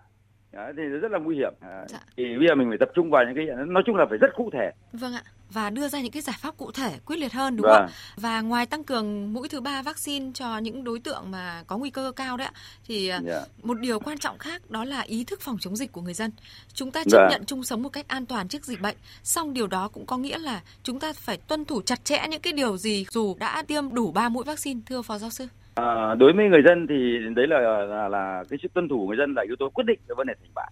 Đấy, 0.53 0.73
thì 0.77 0.83
rất 0.83 1.11
là 1.11 1.19
nguy 1.19 1.35
hiểm. 1.35 1.53
À, 1.59 1.85
dạ. 1.87 1.99
Thì 2.17 2.23
bây 2.37 2.47
giờ 2.47 2.55
mình 2.55 2.67
phải 2.69 2.77
tập 2.77 2.89
trung 2.95 3.09
vào 3.09 3.23
những 3.25 3.35
cái 3.35 3.65
nói 3.67 3.83
chung 3.85 3.95
là 3.95 4.05
phải 4.09 4.17
rất 4.17 4.29
cụ 4.35 4.49
thể. 4.53 4.71
Vâng 4.93 5.13
ạ 5.13 5.23
và 5.53 5.69
đưa 5.69 5.87
ra 5.87 6.01
những 6.01 6.11
cái 6.11 6.21
giải 6.21 6.35
pháp 6.39 6.57
cụ 6.57 6.71
thể 6.71 6.91
quyết 7.05 7.17
liệt 7.17 7.33
hơn 7.33 7.55
đúng 7.55 7.63
vâng. 7.63 7.81
không? 7.81 7.91
Và 8.17 8.41
ngoài 8.41 8.65
tăng 8.65 8.83
cường 8.83 9.33
mũi 9.33 9.49
thứ 9.49 9.61
ba 9.61 9.81
vaccine 9.81 10.31
cho 10.33 10.57
những 10.57 10.83
đối 10.83 10.99
tượng 10.99 11.31
mà 11.31 11.63
có 11.67 11.77
nguy 11.77 11.89
cơ 11.89 12.11
cao 12.15 12.37
đấy 12.37 12.47
ạ, 12.47 12.53
thì 12.87 13.09
yeah. 13.09 13.23
Dạ. 13.25 13.41
một 13.63 13.79
điều 13.79 13.99
quan 13.99 14.17
trọng 14.17 14.37
khác 14.37 14.71
đó 14.71 14.83
là 14.83 15.01
ý 15.01 15.23
thức 15.23 15.41
phòng 15.41 15.57
chống 15.59 15.75
dịch 15.75 15.91
của 15.91 16.01
người 16.01 16.13
dân. 16.13 16.31
Chúng 16.73 16.91
ta 16.91 17.03
chấp 17.03 17.17
vâng. 17.17 17.27
nhận 17.29 17.45
chung 17.45 17.63
sống 17.63 17.83
một 17.83 17.89
cách 17.89 18.07
an 18.07 18.25
toàn 18.25 18.47
trước 18.47 18.65
dịch 18.65 18.81
bệnh, 18.81 18.95
song 19.23 19.53
điều 19.53 19.67
đó 19.67 19.87
cũng 19.87 20.05
có 20.05 20.17
nghĩa 20.17 20.37
là 20.37 20.61
chúng 20.83 20.99
ta 20.99 21.13
phải 21.13 21.37
tuân 21.37 21.65
thủ 21.65 21.81
chặt 21.81 22.05
chẽ 22.05 22.27
những 22.29 22.41
cái 22.41 22.53
điều 22.53 22.77
gì 22.77 23.05
dù 23.11 23.35
đã 23.39 23.63
tiêm 23.67 23.93
đủ 23.93 24.11
3 24.11 24.29
mũi 24.29 24.43
vaccine 24.43 24.81
thưa 24.85 25.01
phó 25.01 25.17
giáo 25.17 25.29
sư. 25.29 25.47
À, 25.75 26.15
đối 26.15 26.33
với 26.33 26.49
người 26.49 26.61
dân 26.65 26.87
thì 26.87 27.19
đấy 27.35 27.47
là 27.47 27.59
là, 27.85 28.07
là 28.07 28.43
cái 28.49 28.59
sự 28.61 28.67
tuân 28.73 28.89
thủ 28.89 28.97
của 28.97 29.07
người 29.07 29.17
dân 29.17 29.33
là 29.33 29.43
yếu 29.47 29.55
tố 29.55 29.69
quyết 29.69 29.83
định 29.87 29.99
cho 30.07 30.15
vấn 30.15 30.27
đề 30.27 30.33
thành 30.41 30.51
bại 30.55 30.71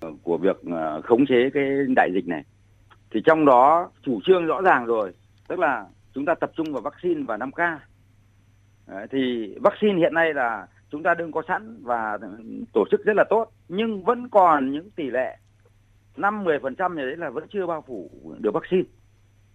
ờ, 0.00 0.10
của 0.22 0.38
việc 0.38 0.56
ờ, 0.72 1.00
khống 1.00 1.26
chế 1.26 1.50
cái 1.54 1.64
đại 1.96 2.10
dịch 2.14 2.28
này. 2.28 2.42
Thì 3.10 3.20
trong 3.24 3.44
đó 3.44 3.90
chủ 4.02 4.20
trương 4.24 4.46
rõ 4.46 4.62
ràng 4.62 4.86
rồi 4.86 5.12
tức 5.48 5.58
là 5.58 5.86
chúng 6.14 6.24
ta 6.24 6.34
tập 6.34 6.50
trung 6.56 6.72
vào 6.72 6.82
vaccine 6.82 7.22
và 7.22 7.36
5K 7.36 7.78
Đấy, 8.86 9.06
thì 9.10 9.54
vaccine 9.60 9.98
hiện 9.98 10.14
nay 10.14 10.34
là 10.34 10.66
chúng 10.90 11.02
ta 11.02 11.14
đừng 11.14 11.32
có 11.32 11.42
sẵn 11.48 11.78
và 11.82 12.18
ừ, 12.20 12.28
tổ 12.72 12.84
chức 12.90 13.04
rất 13.04 13.16
là 13.16 13.24
tốt 13.30 13.52
nhưng 13.68 14.04
vẫn 14.04 14.28
còn 14.28 14.72
những 14.72 14.90
tỷ 14.90 15.10
lệ 15.10 15.36
5 16.16 16.44
10% 16.44 16.94
này 16.94 17.06
đấy 17.06 17.16
là 17.16 17.30
vẫn 17.30 17.44
chưa 17.52 17.66
bao 17.66 17.84
phủ 17.86 18.10
được 18.38 18.54
vaccine 18.54 18.88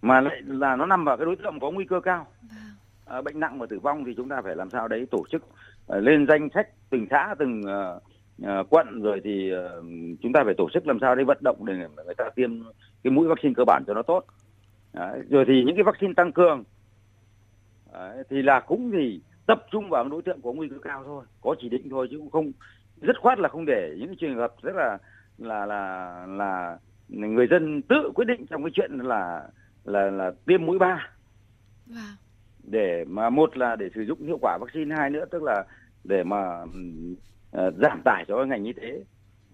mà 0.02 0.20
lại 0.20 0.42
là 0.46 0.76
nó 0.76 0.86
nằm 0.86 1.04
vào 1.04 1.16
cái 1.16 1.26
đối 1.26 1.36
tượng 1.36 1.60
có 1.60 1.70
nguy 1.70 1.84
cơ 1.84 2.00
cao. 2.00 2.26
Vâng. 2.42 2.75
Ờ, 3.06 3.22
bệnh 3.22 3.40
nặng 3.40 3.58
và 3.58 3.66
tử 3.66 3.78
vong 3.78 4.04
thì 4.04 4.14
chúng 4.16 4.28
ta 4.28 4.42
phải 4.42 4.56
làm 4.56 4.70
sao 4.70 4.88
đấy 4.88 5.06
tổ 5.10 5.24
chức 5.30 5.42
ờ, 5.86 6.00
lên 6.00 6.26
danh 6.28 6.48
sách 6.54 6.68
từng 6.90 7.06
xã 7.10 7.34
từng 7.38 7.62
ờ, 8.42 8.64
quận 8.70 9.02
rồi 9.02 9.20
thì 9.24 9.52
chúng 10.22 10.32
ta 10.32 10.44
phải 10.44 10.54
tổ 10.58 10.68
chức 10.74 10.86
làm 10.86 10.98
sao 11.00 11.14
để 11.14 11.24
vận 11.24 11.38
động 11.40 11.66
để 11.66 11.74
người 11.74 12.14
ta 12.14 12.24
tiêm 12.34 12.50
cái 13.04 13.10
mũi 13.10 13.28
vaccine 13.28 13.54
cơ 13.56 13.64
bản 13.66 13.84
cho 13.86 13.94
nó 13.94 14.02
tốt 14.02 14.24
đấy. 14.92 15.20
rồi 15.30 15.44
thì 15.48 15.64
những 15.64 15.76
cái 15.76 15.84
vaccine 15.84 16.12
tăng 16.16 16.32
cường 16.32 16.64
đấy, 17.92 18.24
thì 18.30 18.42
là 18.42 18.60
cũng 18.60 18.90
thì 18.92 19.20
tập 19.46 19.66
trung 19.70 19.88
vào 19.90 20.08
đối 20.08 20.22
tượng 20.22 20.40
có 20.42 20.52
nguy 20.52 20.68
cơ 20.68 20.76
cao 20.82 21.04
thôi 21.04 21.24
có 21.40 21.54
chỉ 21.60 21.68
định 21.68 21.88
thôi 21.90 22.08
chứ 22.10 22.18
cũng 22.18 22.30
không 22.30 22.52
rất 23.00 23.16
khoát 23.20 23.38
là 23.38 23.48
không 23.48 23.64
để 23.66 23.96
những 23.98 24.16
trường 24.16 24.36
hợp 24.36 24.54
rất 24.62 24.76
là 24.76 24.98
là 25.38 25.66
là 25.66 26.26
là 26.28 26.78
người 27.08 27.46
dân 27.50 27.82
tự 27.82 28.10
quyết 28.14 28.24
định 28.24 28.46
trong 28.46 28.62
cái 28.62 28.70
chuyện 28.74 28.90
là 28.98 29.48
là 29.84 30.10
là 30.10 30.32
tiêm 30.46 30.66
mũi 30.66 30.78
ba 30.78 31.10
wow 31.88 32.25
để 32.66 33.04
mà 33.04 33.30
một 33.30 33.56
là 33.56 33.76
để 33.76 33.88
sử 33.94 34.02
dụng 34.02 34.26
hiệu 34.26 34.38
quả 34.40 34.58
vaccine 34.60 34.96
hai 34.96 35.10
nữa 35.10 35.24
tức 35.30 35.42
là 35.42 35.64
để 36.04 36.24
mà 36.24 36.62
uh, 36.62 37.74
giảm 37.82 38.02
tải 38.04 38.24
cho 38.28 38.44
ngành 38.44 38.64
y 38.64 38.72
tế. 38.72 39.04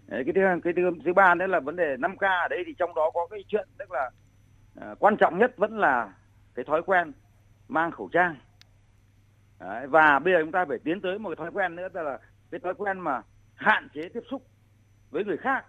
Đấy, 0.06 0.22
cái 0.26 0.32
thứ 0.34 0.60
cái 0.64 0.72
thứ, 0.76 0.90
thứ 1.04 1.12
ba 1.12 1.34
nữa 1.34 1.46
là 1.46 1.60
vấn 1.60 1.76
đề 1.76 1.96
5 1.96 2.16
k 2.16 2.20
ở 2.20 2.48
đây 2.50 2.62
thì 2.66 2.74
trong 2.78 2.94
đó 2.94 3.10
có 3.14 3.26
cái 3.30 3.44
chuyện 3.48 3.68
tức 3.78 3.92
là 3.92 4.10
uh, 4.90 4.98
quan 4.98 5.16
trọng 5.16 5.38
nhất 5.38 5.56
vẫn 5.56 5.78
là 5.78 6.12
cái 6.54 6.64
thói 6.64 6.82
quen 6.82 7.12
mang 7.68 7.90
khẩu 7.90 8.08
trang. 8.12 8.36
Đấy, 9.60 9.86
và 9.86 10.18
bây 10.18 10.34
giờ 10.34 10.40
chúng 10.42 10.52
ta 10.52 10.64
phải 10.68 10.78
tiến 10.84 11.00
tới 11.00 11.18
một 11.18 11.28
cái 11.28 11.36
thói 11.36 11.50
quen 11.50 11.76
nữa 11.76 11.88
tức 11.92 12.02
là 12.02 12.18
cái 12.50 12.60
thói 12.60 12.74
quen 12.74 13.00
mà 13.00 13.22
hạn 13.54 13.88
chế 13.94 14.08
tiếp 14.14 14.22
xúc 14.30 14.42
với 15.10 15.24
người 15.24 15.36
khác 15.36 15.64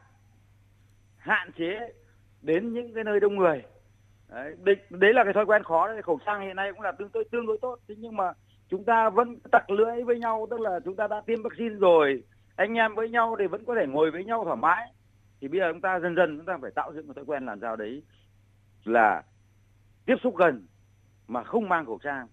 hạn 1.17 1.51
chế 1.57 1.93
đến 2.41 2.73
những 2.73 2.93
cái 2.93 3.03
nơi 3.03 3.19
đông 3.19 3.35
người 3.35 3.63
đấy, 4.33 4.75
đấy 4.89 5.13
là 5.13 5.23
cái 5.23 5.33
thói 5.33 5.45
quen 5.45 5.63
khó 5.63 5.87
đấy 5.87 6.01
khẩu 6.01 6.19
trang 6.25 6.41
hiện 6.41 6.55
nay 6.55 6.71
cũng 6.71 6.81
là 6.81 6.91
tương 6.91 7.09
đối 7.13 7.23
tương 7.31 7.45
đối 7.45 7.57
tốt. 7.61 7.79
Thế 7.87 7.95
nhưng 7.97 8.17
mà 8.17 8.33
chúng 8.69 8.83
ta 8.83 9.09
vẫn 9.09 9.39
tặc 9.51 9.69
lưỡi 9.69 10.03
với 10.03 10.19
nhau 10.19 10.47
tức 10.49 10.59
là 10.59 10.79
chúng 10.85 10.95
ta 10.95 11.07
đã 11.07 11.21
tiêm 11.25 11.43
vaccine 11.43 11.75
rồi 11.75 12.23
anh 12.55 12.73
em 12.73 12.95
với 12.95 13.09
nhau 13.09 13.35
thì 13.39 13.47
vẫn 13.47 13.65
có 13.65 13.75
thể 13.75 13.87
ngồi 13.87 14.11
với 14.11 14.25
nhau 14.25 14.43
thoải 14.43 14.57
mái. 14.57 14.93
Thì 15.41 15.47
bây 15.47 15.59
giờ 15.59 15.71
chúng 15.71 15.81
ta 15.81 15.99
dần 15.99 16.15
dần 16.15 16.37
chúng 16.37 16.45
ta 16.45 16.57
phải 16.61 16.71
tạo 16.71 16.93
dựng 16.93 17.07
một 17.07 17.13
thói 17.15 17.25
quen 17.25 17.45
làm 17.45 17.59
sao 17.59 17.75
đấy 17.75 18.03
là 18.83 19.23
tiếp 20.05 20.15
xúc 20.23 20.35
gần 20.37 20.67
mà 21.27 21.43
không 21.43 21.69
mang 21.69 21.85
khẩu 21.85 21.99
trang. 22.03 22.27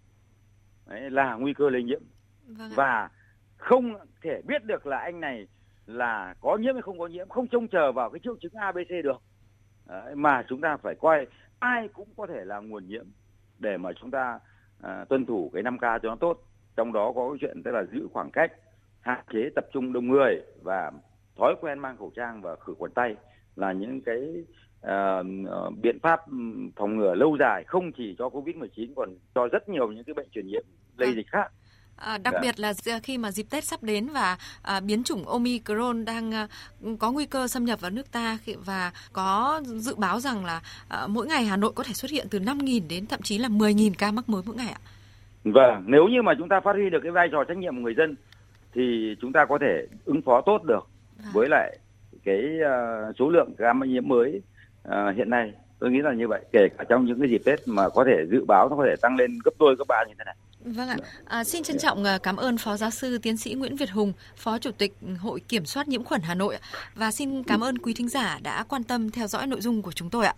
Đấy 0.87 1.11
là 1.11 1.35
nguy 1.35 1.55
cơ 1.55 1.71
lây 1.71 1.83
nhiễm. 1.83 2.03
Vâng 2.47 2.71
và 2.75 3.11
không 3.57 3.95
thể 4.23 4.43
biết 4.47 4.65
được 4.65 4.87
là 4.87 4.99
anh 4.99 5.21
này 5.21 5.47
là 5.87 6.35
có 6.41 6.57
nhiễm 6.57 6.75
hay 6.75 6.83
không 6.83 6.99
có 6.99 7.07
nhiễm 7.07 7.29
không 7.29 7.49
trông 7.49 7.69
chờ 7.69 7.93
vào 7.93 8.11
cái 8.11 8.21
triệu 8.23 8.37
chứng 8.41 8.53
abc 8.55 9.05
được. 9.05 9.23
Đấy, 9.87 10.15
mà 10.15 10.45
chúng 10.49 10.61
ta 10.61 10.77
phải 10.77 10.95
coi 10.95 11.27
ai 11.61 11.89
cũng 11.89 12.09
có 12.17 12.27
thể 12.27 12.45
là 12.45 12.61
nguồn 12.61 12.89
nhiễm 12.89 13.05
để 13.59 13.77
mà 13.77 13.91
chúng 14.01 14.11
ta 14.11 14.39
à, 14.83 15.05
tuân 15.09 15.27
thủ 15.27 15.51
cái 15.55 15.63
5 15.63 15.79
k 15.79 15.81
cho 15.81 16.09
nó 16.09 16.17
tốt 16.17 16.43
trong 16.77 16.93
đó 16.93 17.13
có 17.15 17.31
cái 17.31 17.39
chuyện 17.41 17.63
tức 17.65 17.71
là 17.71 17.85
giữ 17.93 18.09
khoảng 18.13 18.31
cách 18.31 18.53
hạn 19.01 19.25
chế 19.33 19.51
tập 19.55 19.67
trung 19.73 19.93
đông 19.93 20.09
người 20.09 20.43
và 20.63 20.93
thói 21.37 21.55
quen 21.61 21.79
mang 21.79 21.97
khẩu 21.97 22.13
trang 22.17 22.43
và 22.43 22.57
khử 22.57 22.75
khuẩn 22.79 22.93
tay 22.93 23.17
là 23.57 23.73
những 23.73 24.01
cái 24.01 24.45
uh, 24.87 25.79
biện 25.83 25.99
pháp 26.03 26.21
phòng 26.77 26.97
ngừa 26.97 27.15
lâu 27.15 27.37
dài 27.41 27.65
không 27.67 27.93
chỉ 27.93 28.15
cho 28.19 28.29
Covid-19 28.29 28.93
còn 28.97 29.15
cho 29.35 29.49
rất 29.49 29.69
nhiều 29.69 29.93
những 29.93 30.05
cái 30.05 30.15
bệnh 30.15 30.29
truyền 30.31 30.47
nhiễm 30.47 30.63
lây 30.97 31.09
vâng. 31.09 31.17
dịch 31.17 31.27
khác. 31.27 31.53
À, 32.01 32.19
đặc 32.19 32.35
dạ. 32.35 32.41
biệt 32.43 32.61
là 32.61 32.73
khi 33.03 33.19
mà 33.19 33.31
dịp 33.31 33.47
Tết 33.51 33.65
sắp 33.65 33.83
đến 33.83 34.09
và 34.09 34.37
à, 34.63 34.81
biến 34.81 35.05
chủng 35.05 35.29
Omicron 35.29 36.05
đang 36.05 36.35
à, 36.35 36.49
có 36.99 37.13
nguy 37.13 37.27
cơ 37.27 37.49
xâm 37.49 37.65
nhập 37.65 37.81
vào 37.81 37.91
nước 37.91 38.13
ta 38.13 38.39
và 38.65 38.93
có 39.13 39.61
dự 39.65 39.95
báo 39.95 40.21
rằng 40.21 40.45
là 40.45 40.61
à, 40.89 41.07
mỗi 41.07 41.27
ngày 41.27 41.45
Hà 41.45 41.57
Nội 41.57 41.73
có 41.75 41.83
thể 41.83 41.93
xuất 41.93 42.11
hiện 42.11 42.27
từ 42.31 42.39
5.000 42.39 42.81
đến 42.89 43.07
thậm 43.07 43.23
chí 43.23 43.39
là 43.39 43.49
10.000 43.49 43.93
ca 43.99 44.11
mắc 44.11 44.29
mới 44.29 44.43
mỗi 44.47 44.57
ngày 44.57 44.69
ạ. 44.69 44.81
Vâng, 45.45 45.85
nếu 45.87 46.09
như 46.09 46.23
mà 46.23 46.33
chúng 46.39 46.49
ta 46.49 46.61
phát 46.61 46.73
huy 46.73 46.91
được 46.91 47.01
cái 47.03 47.13
vai 47.13 47.29
trò 47.33 47.45
trách 47.45 47.57
nhiệm 47.57 47.75
của 47.75 47.81
người 47.81 47.95
dân 47.95 48.17
thì 48.75 49.17
chúng 49.21 49.33
ta 49.33 49.45
có 49.45 49.59
thể 49.61 49.87
ứng 50.05 50.23
phó 50.23 50.41
tốt 50.41 50.65
được 50.65 50.89
à. 51.25 51.31
với 51.33 51.49
lại 51.49 51.79
cái 52.25 52.45
uh, 53.11 53.17
số 53.19 53.31
lượng 53.31 53.55
ca 53.59 53.73
nhiễm 53.87 54.09
mới 54.09 54.43
uh, 54.89 55.17
hiện 55.17 55.31
nay 55.31 55.53
tôi 55.79 55.91
nghĩ 55.91 55.99
là 55.99 56.13
như 56.13 56.29
vậy 56.29 56.41
kể 56.53 56.69
cả 56.79 56.85
trong 56.89 57.05
những 57.05 57.21
cái 57.21 57.29
dịp 57.29 57.43
Tết 57.45 57.69
mà 57.69 57.89
có 57.89 58.05
thể 58.05 58.27
dự 58.31 58.45
báo 58.45 58.69
nó 58.69 58.77
có 58.77 58.85
thể 58.89 58.95
tăng 59.03 59.17
lên 59.17 59.39
gấp 59.45 59.53
đôi 59.59 59.77
gấp 59.77 59.85
ba 59.89 60.05
như 60.09 60.15
thế 60.19 60.25
này. 60.25 60.37
Vâng 60.65 60.89
ạ. 60.89 60.97
À, 61.25 61.45
xin 61.45 61.63
trân 61.63 61.79
trọng 61.79 62.05
cảm 62.23 62.37
ơn 62.37 62.59
Phó 62.59 62.77
Giáo 62.77 62.91
sư 62.91 63.19
Tiến 63.19 63.37
sĩ 63.37 63.55
Nguyễn 63.55 63.77
Việt 63.77 63.91
Hùng, 63.91 64.13
Phó 64.37 64.59
Chủ 64.59 64.71
tịch 64.71 64.93
Hội 65.21 65.41
Kiểm 65.41 65.67
soát 65.67 65.89
Nhiễm 65.89 66.05
khuẩn 66.05 66.21
Hà 66.23 66.35
Nội 66.35 66.59
và 66.95 67.11
xin 67.11 67.43
cảm 67.43 67.65
ơn 67.65 67.79
quý 67.79 67.95
thính 67.95 68.09
giả 68.09 68.39
đã 68.43 68.65
quan 68.69 68.85
tâm 68.85 69.11
theo 69.11 69.27
dõi 69.27 69.47
nội 69.47 69.61
dung 69.61 69.83
của 69.83 69.93
chúng 69.93 70.11
tôi 70.11 70.27
ạ. 70.27 70.35